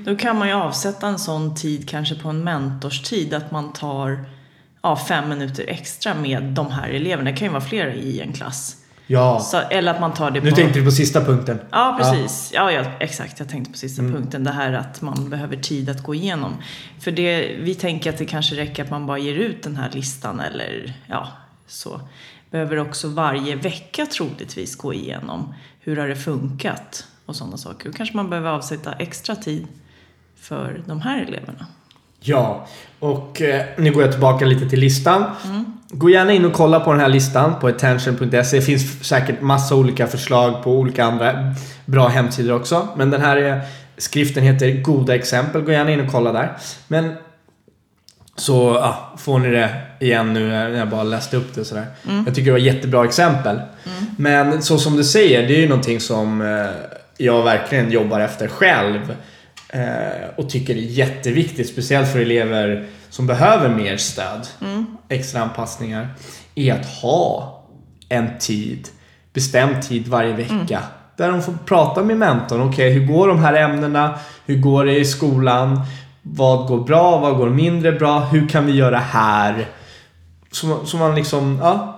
Då 0.05 0.15
kan 0.15 0.37
man 0.37 0.47
ju 0.47 0.53
avsätta 0.53 1.07
en 1.07 1.19
sån 1.19 1.55
tid 1.55 1.89
kanske 1.89 2.15
på 2.15 2.29
en 2.29 2.43
mentorstid 2.43 3.33
att 3.33 3.51
man 3.51 3.73
tar 3.73 4.25
ja, 4.81 4.95
fem 5.07 5.29
minuter 5.29 5.65
extra 5.67 6.13
med 6.13 6.43
de 6.43 6.71
här 6.71 6.89
eleverna. 6.89 7.31
Det 7.31 7.37
kan 7.37 7.47
ju 7.47 7.51
vara 7.51 7.61
flera 7.61 7.93
i 7.93 8.19
en 8.19 8.33
klass. 8.33 8.75
Ja, 9.07 9.39
Så, 9.39 9.57
eller 9.57 9.93
att 9.93 10.01
man 10.01 10.13
tar 10.13 10.31
det 10.31 10.41
nu 10.41 10.49
på... 10.49 10.55
tänkte 10.55 10.79
du 10.79 10.85
på 10.85 10.91
sista 10.91 11.25
punkten. 11.25 11.59
Ja, 11.71 11.95
precis. 11.99 12.51
Ja. 12.53 12.71
Ja, 12.71 12.83
exakt. 12.99 13.39
Jag 13.39 13.49
tänkte 13.49 13.71
på 13.71 13.77
sista 13.77 14.01
punkten. 14.01 14.43
Det 14.43 14.51
här 14.51 14.73
att 14.73 15.01
man 15.01 15.29
behöver 15.29 15.57
tid 15.57 15.89
att 15.89 16.03
gå 16.03 16.15
igenom. 16.15 16.53
För 16.99 17.11
det, 17.11 17.55
vi 17.59 17.75
tänker 17.75 18.09
att 18.09 18.17
det 18.17 18.25
kanske 18.25 18.55
räcker 18.55 18.83
att 18.83 18.91
man 18.91 19.05
bara 19.05 19.17
ger 19.17 19.35
ut 19.35 19.63
den 19.63 19.75
här 19.75 19.89
listan 19.91 20.39
eller 20.39 20.93
ja, 21.07 21.27
så. 21.67 22.01
Behöver 22.51 22.77
också 22.77 23.07
varje 23.07 23.55
vecka 23.55 24.05
troligtvis 24.05 24.75
gå 24.75 24.93
igenom. 24.93 25.53
Hur 25.79 25.97
har 25.97 26.07
det 26.07 26.15
funkat? 26.15 27.05
Och 27.25 27.35
sådana 27.35 27.57
saker. 27.57 27.89
Då 27.89 27.97
kanske 27.97 28.15
man 28.15 28.29
behöver 28.29 28.49
avsätta 28.49 28.93
extra 28.93 29.35
tid 29.35 29.67
för 30.35 30.81
de 30.85 31.01
här 31.01 31.21
eleverna. 31.21 31.65
Ja, 32.19 32.67
och 32.99 33.41
eh, 33.41 33.65
nu 33.77 33.91
går 33.91 34.03
jag 34.03 34.11
tillbaka 34.11 34.45
lite 34.45 34.69
till 34.69 34.79
listan. 34.79 35.23
Gå 35.89 36.09
gärna 36.09 36.33
in 36.33 36.45
och 36.45 36.53
kolla 36.53 36.79
på 36.79 36.91
den 36.91 36.99
här 36.99 37.09
listan 37.09 37.59
på 37.59 37.67
attention.se. 37.67 38.57
Det 38.57 38.61
finns 38.61 39.07
säkert 39.07 39.41
massa 39.41 39.75
olika 39.75 40.07
förslag 40.07 40.63
på 40.63 40.71
olika 40.71 41.03
andra 41.03 41.53
bra 41.85 42.07
hemsidor 42.07 42.55
också. 42.55 42.87
Men 42.95 43.11
den 43.11 43.21
här 43.21 43.37
är, 43.37 43.61
skriften 43.97 44.43
heter 44.43 44.81
Goda 44.81 45.15
exempel. 45.15 45.61
Gå 45.61 45.71
gärna 45.71 45.91
in 45.91 46.01
och 46.01 46.11
kolla 46.11 46.31
där. 46.31 46.57
Men 46.87 47.13
så 48.35 48.53
ja, 48.81 49.13
får 49.17 49.39
ni 49.39 49.51
det 49.51 49.69
igen 49.99 50.33
nu 50.33 50.47
när 50.47 50.69
jag 50.69 50.89
bara 50.89 51.03
läste 51.03 51.37
upp 51.37 51.55
det 51.55 51.65
sådär. 51.65 51.85
Jag 52.25 52.35
tycker 52.35 52.45
det 52.45 52.51
var 52.51 52.57
jättebra 52.59 53.05
exempel. 53.05 53.59
Men 54.17 54.61
så 54.61 54.77
som 54.77 54.97
du 54.97 55.03
säger, 55.03 55.47
det 55.47 55.55
är 55.55 55.59
ju 55.59 55.69
någonting 55.69 55.99
som 55.99 56.41
eh, 56.41 56.67
jag 57.17 57.43
verkligen 57.43 57.91
jobbar 57.91 58.19
efter 58.19 58.47
själv. 58.47 59.15
eh, 59.69 60.29
och 60.35 60.49
tycker 60.49 60.73
är 60.73 60.77
jätteviktigt, 60.77 61.69
speciellt 61.69 62.11
för 62.11 62.19
elever 62.19 62.87
som 63.09 63.27
behöver 63.27 63.69
mer 63.69 63.97
stöd, 63.97 64.47
extra 65.09 65.41
anpassningar, 65.41 66.07
är 66.55 66.73
att 66.73 66.85
ha 66.85 67.63
en 68.09 68.39
tid, 68.39 68.87
bestämd 69.33 69.81
tid 69.81 70.07
varje 70.07 70.33
vecka. 70.33 70.83
Där 71.17 71.31
de 71.31 71.41
får 71.41 71.53
prata 71.65 72.03
med 72.03 72.17
mentorn. 72.17 72.61
Okej, 72.61 72.91
hur 72.91 73.07
går 73.07 73.27
de 73.27 73.39
här 73.39 73.53
ämnena? 73.53 74.19
Hur 74.45 74.57
går 74.57 74.85
det 74.85 74.99
i 74.99 75.05
skolan? 75.05 75.81
Vad 76.21 76.67
går 76.67 76.83
bra? 76.83 77.17
Vad 77.17 77.37
går 77.37 77.49
mindre 77.49 77.91
bra? 77.91 78.19
Hur 78.19 78.47
kan 78.47 78.65
vi 78.65 78.71
göra 78.71 78.97
här? 78.97 79.67
Så, 80.51 80.85
så 80.85 80.97
man 80.97 81.15
liksom, 81.15 81.59
ja. 81.61 81.97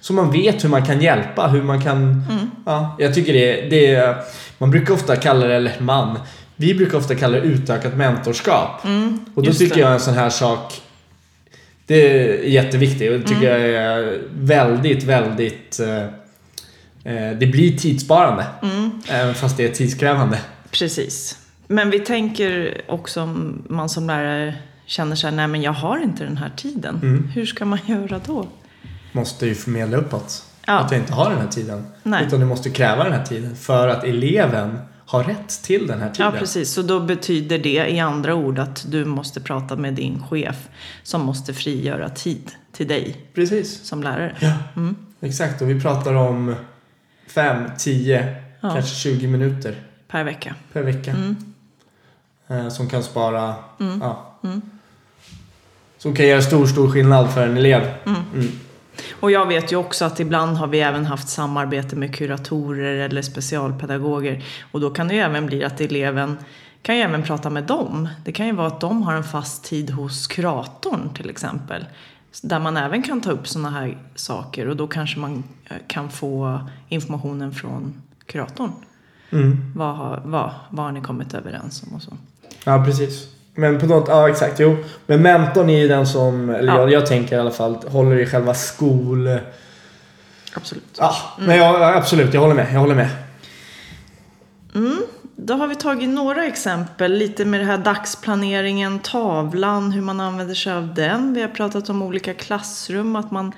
Så 0.00 0.12
man 0.12 0.30
vet 0.30 0.64
hur 0.64 0.68
man 0.68 0.84
kan 0.84 1.00
hjälpa, 1.00 1.46
hur 1.46 1.62
man 1.62 1.82
kan... 1.82 2.24
Ja, 2.66 2.96
jag 2.98 3.14
tycker 3.14 3.32
det, 3.32 3.70
det 3.70 3.94
är... 3.94 4.16
Man 4.58 4.70
brukar 4.70 4.94
ofta 4.94 5.16
kalla 5.16 5.46
det, 5.46 5.54
eller 5.54 5.80
man, 5.80 6.18
vi 6.56 6.74
brukar 6.74 6.98
ofta 6.98 7.14
kalla 7.14 7.40
det 7.40 7.46
utökat 7.46 7.96
mentorskap. 7.96 8.80
och 9.34 9.42
då 9.42 9.52
tycker 9.52 9.74
det. 9.74 9.80
jag 9.80 9.92
en 9.92 10.00
sån 10.00 10.14
här 10.14 10.30
sak, 10.30 10.80
det 11.86 11.94
är 11.94 12.42
jätteviktigt 12.42 13.12
och 13.12 13.18
det 13.18 13.26
tycker 13.26 13.58
jag 13.58 13.60
är 13.60 14.22
väldigt, 14.32 15.04
väldigt... 15.04 15.80
Eh, 15.80 16.02
eh, 17.14 17.38
det 17.38 17.46
blir 17.46 17.78
tidssparande. 17.78 18.46
Även 19.08 19.34
fast 19.34 19.56
det 19.56 19.64
är 19.64 19.68
tidskrävande. 19.68 20.38
Precis. 20.70 21.38
Men 21.66 21.90
vi 21.90 22.00
tänker 22.00 22.80
också 22.88 23.22
om 23.22 23.62
man 23.68 23.88
som 23.88 24.06
lärare 24.06 24.54
känner 24.86 25.16
sig, 25.16 25.32
nej 25.32 25.48
men 25.48 25.62
jag 25.62 25.72
har 25.72 25.98
inte 25.98 26.24
den 26.24 26.36
här 26.36 26.52
tiden. 26.56 27.00
Mm. 27.02 27.28
Hur 27.28 27.46
ska 27.46 27.64
man 27.64 27.78
göra 27.86 28.20
då? 28.26 28.46
Måste 29.12 29.46
ju 29.46 29.54
förmedla 29.54 29.96
uppåt. 29.96 30.44
Ja. 30.66 30.78
Att 30.78 30.90
jag 30.90 31.00
inte 31.00 31.12
har 31.12 31.30
den 31.30 31.38
här 31.38 31.48
tiden. 31.48 31.86
Nej. 32.02 32.26
Utan 32.26 32.40
du 32.40 32.46
måste 32.46 32.70
kräva 32.70 33.04
den 33.04 33.12
här 33.12 33.24
tiden 33.24 33.56
för 33.56 33.88
att 33.88 34.04
eleven 34.04 34.78
har 35.06 35.24
rätt 35.24 35.48
till 35.62 35.86
den 35.86 36.00
här 36.00 36.10
tiden. 36.10 36.32
Ja, 36.34 36.38
precis. 36.38 36.72
Så 36.72 36.82
då 36.82 37.00
betyder 37.00 37.58
det 37.58 37.86
i 37.90 38.00
andra 38.00 38.34
ord 38.34 38.58
att 38.58 38.84
du 38.88 39.04
måste 39.04 39.40
prata 39.40 39.76
med 39.76 39.94
din 39.94 40.22
chef 40.22 40.68
som 41.02 41.20
måste 41.20 41.54
frigöra 41.54 42.08
tid 42.08 42.50
till 42.72 42.88
dig 42.88 43.16
Precis. 43.34 43.84
som 43.84 44.02
lärare. 44.02 44.36
Ja, 44.40 44.52
exakt. 45.20 45.62
Och 45.62 45.70
vi 45.70 45.80
pratar 45.80 46.14
om 46.14 46.54
5, 47.26 47.70
10, 47.78 48.36
Ja. 48.60 48.70
kanske 48.74 48.94
20 48.94 49.26
minuter 49.26 49.74
Per 50.08 50.24
vecka. 50.24 50.54
per 50.72 50.82
vecka. 50.82 51.10
Mm. 51.10 51.36
Eh, 52.48 52.68
som 52.68 52.88
kan 52.88 53.02
spara... 53.02 53.54
Ja. 54.00 54.38
Som 55.98 56.14
kan 56.14 56.26
göra 56.26 56.42
stor, 56.42 56.66
stor 56.66 56.90
skillnad 56.90 57.34
för 57.34 57.46
en 57.46 57.56
elev. 57.56 57.90
Och 59.20 59.30
jag 59.30 59.46
vet 59.46 59.72
ju 59.72 59.76
också 59.76 60.04
att 60.04 60.20
ibland 60.20 60.56
har 60.56 60.66
vi 60.66 60.80
även 60.80 61.06
haft 61.06 61.28
samarbete 61.28 61.96
med 61.96 62.14
kuratorer 62.14 62.94
eller 62.94 63.22
specialpedagoger. 63.22 64.44
Och 64.72 64.80
då 64.80 64.90
kan 64.90 65.08
det 65.08 65.14
ju 65.14 65.20
även 65.20 65.46
bli 65.46 65.64
att 65.64 65.80
eleven 65.80 66.36
kan 66.82 66.96
ju 66.96 67.02
även 67.02 67.22
prata 67.22 67.50
med 67.50 67.64
dem. 67.64 68.08
Det 68.24 68.32
kan 68.32 68.46
ju 68.46 68.52
vara 68.52 68.66
att 68.66 68.80
de 68.80 69.02
har 69.02 69.14
en 69.14 69.24
fast 69.24 69.64
tid 69.64 69.90
hos 69.90 70.26
kuratorn 70.26 71.14
till 71.14 71.30
exempel. 71.30 71.84
Där 72.42 72.58
man 72.58 72.76
även 72.76 73.02
kan 73.02 73.20
ta 73.20 73.30
upp 73.30 73.48
sådana 73.48 73.70
här 73.70 73.98
saker 74.14 74.68
och 74.68 74.76
då 74.76 74.86
kanske 74.86 75.18
man 75.18 75.44
eh, 75.64 75.76
kan 75.86 76.10
få 76.10 76.60
informationen 76.88 77.52
från 77.52 78.02
kuratorn. 78.26 78.72
Mm. 79.30 79.72
Vad 79.76 79.96
har, 79.96 80.22
vad, 80.24 80.54
vad 80.70 80.84
har 80.84 80.92
ni 80.92 81.00
kommit 81.00 81.34
överens 81.34 81.82
om 81.82 81.94
och 81.94 82.02
så. 82.02 82.16
Ja, 82.64 82.84
precis. 82.84 83.35
Men 83.56 83.80
på 83.80 83.86
något... 83.86 84.08
Ja, 84.08 84.28
exakt. 84.28 84.60
Jo. 84.60 84.76
Men 85.06 85.22
mentorn 85.22 85.70
är 85.70 85.78
ju 85.78 85.88
den 85.88 86.06
som... 86.06 86.50
Eller 86.50 86.72
Ja. 86.72 86.80
jag, 86.80 86.92
jag 86.92 87.06
tänker 87.06 87.36
i 87.36 87.40
alla 87.40 87.50
fall, 87.50 87.74
håller 87.88 88.18
i 88.18 88.26
själva 88.26 88.54
skol... 88.54 89.38
Absolut. 90.54 90.96
Ja, 90.98 91.16
men 91.38 91.56
jag, 91.56 91.74
ja, 91.80 91.94
absolut. 91.94 92.34
Jag 92.34 92.40
håller 92.40 92.54
med. 92.54 92.66
Jag 92.72 92.80
håller 92.80 92.94
med. 92.94 93.08
Då 95.36 95.54
har 95.54 95.66
vi 95.66 95.74
tagit 95.74 96.08
några 96.08 96.44
exempel, 96.44 97.12
lite 97.12 97.44
med 97.44 97.60
det 97.60 97.64
här 97.64 97.78
dagsplaneringen, 97.78 98.98
tavlan, 98.98 99.92
hur 99.92 100.02
man 100.02 100.20
använder 100.20 100.54
sig 100.54 100.72
av 100.72 100.94
den. 100.94 101.34
Vi 101.34 101.40
har 101.40 101.48
pratat 101.48 101.88
om 101.88 102.02
olika 102.02 102.34
klassrum, 102.34 103.16
att 103.16 103.30
man 103.30 103.52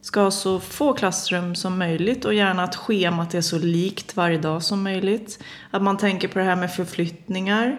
ska 0.00 0.20
ha 0.20 0.30
så 0.30 0.60
få 0.60 0.92
klassrum 0.92 1.54
som 1.54 1.78
möjligt 1.78 2.24
och 2.24 2.34
gärna 2.34 2.64
att 2.64 2.76
schemat 2.76 3.34
är 3.34 3.40
så 3.40 3.58
likt 3.58 4.16
varje 4.16 4.38
dag 4.38 4.62
som 4.62 4.82
möjligt. 4.82 5.38
Att 5.70 5.82
man 5.82 5.96
tänker 5.96 6.28
på 6.28 6.38
det 6.38 6.44
här 6.44 6.56
med 6.56 6.72
förflyttningar. 6.74 7.76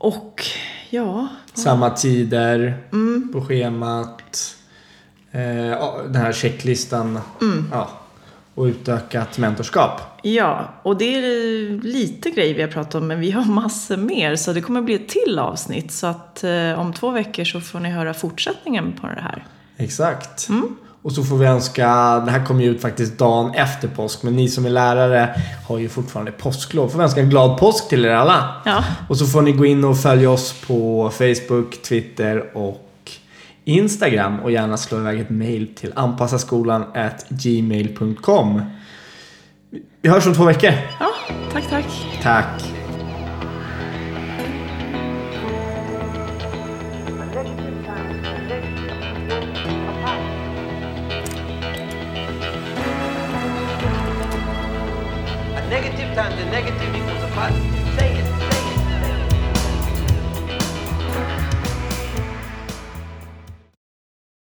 Och 0.00 0.42
ja, 0.90 1.28
Samma 1.54 1.90
tider 1.90 2.78
Mm. 2.92 3.28
på 3.32 3.40
schemat. 3.44 4.56
Eh, 5.32 5.40
den 6.04 6.14
här 6.16 6.32
checklistan. 6.32 7.20
Mm. 7.40 7.64
Ja. 7.72 7.90
Och 8.54 8.64
utökat 8.64 9.38
mentorskap. 9.38 10.00
ja, 10.22 10.74
och 10.82 10.96
det 10.96 11.04
är 11.04 11.82
lite 11.82 12.30
grejer 12.30 12.54
vi 12.54 12.62
har 12.62 12.68
pratat 12.68 12.94
om, 12.94 13.06
men 13.06 13.20
vi 13.20 13.30
har 13.30 13.44
massor 13.44 13.96
mer. 13.96 14.36
Så 14.36 14.52
det 14.52 14.60
kommer 14.60 14.82
bli 14.82 14.94
ett 14.94 15.08
till 15.08 15.38
avsnitt. 15.38 15.92
Så 15.92 16.06
att 16.06 16.44
eh, 16.44 16.80
om 16.80 16.92
två 16.92 17.10
veckor 17.10 17.44
så 17.44 17.60
får 17.60 17.80
ni 17.80 17.88
höra 17.90 18.14
fortsättningen 18.14 18.92
på 19.00 19.06
det 19.06 19.20
här. 19.20 19.46
Exakt. 19.76 20.48
Mm. 20.48 20.76
Och 21.02 21.12
så 21.12 21.24
får 21.24 21.36
vi 21.36 21.46
önska, 21.46 21.86
det 22.20 22.30
här 22.30 22.46
kommer 22.46 22.64
ju 22.64 22.70
ut 22.70 22.82
faktiskt 22.82 23.18
dagen 23.18 23.54
efter 23.54 23.88
påsk, 23.88 24.22
men 24.22 24.36
ni 24.36 24.48
som 24.48 24.66
är 24.66 24.70
lärare 24.70 25.34
har 25.68 25.78
ju 25.78 25.88
fortfarande 25.88 26.32
påsklov. 26.32 26.88
Får 26.88 26.98
vi 26.98 27.04
önska 27.04 27.20
en 27.20 27.30
glad 27.30 27.58
påsk 27.58 27.88
till 27.88 28.04
er 28.04 28.10
alla. 28.10 28.54
Ja. 28.64 28.84
Och 29.08 29.16
så 29.16 29.26
får 29.26 29.42
ni 29.42 29.52
gå 29.52 29.66
in 29.66 29.84
och 29.84 29.98
följa 29.98 30.30
oss 30.30 30.54
på 30.66 31.10
Facebook, 31.10 31.82
Twitter 31.82 32.56
och 32.56 33.10
Instagram 33.64 34.40
och 34.40 34.50
gärna 34.50 34.76
slå 34.76 34.98
iväg 34.98 35.20
ett 35.20 35.30
mail 35.30 35.74
till 35.74 35.92
anpassaskolan 35.96 36.84
gmail.com. 37.28 38.62
Vi 40.02 40.08
hörs 40.08 40.26
om 40.26 40.34
två 40.34 40.44
veckor. 40.44 40.72
Ja, 41.00 41.10
tack, 41.52 41.70
tack. 41.70 41.86
Tack. 42.22 42.69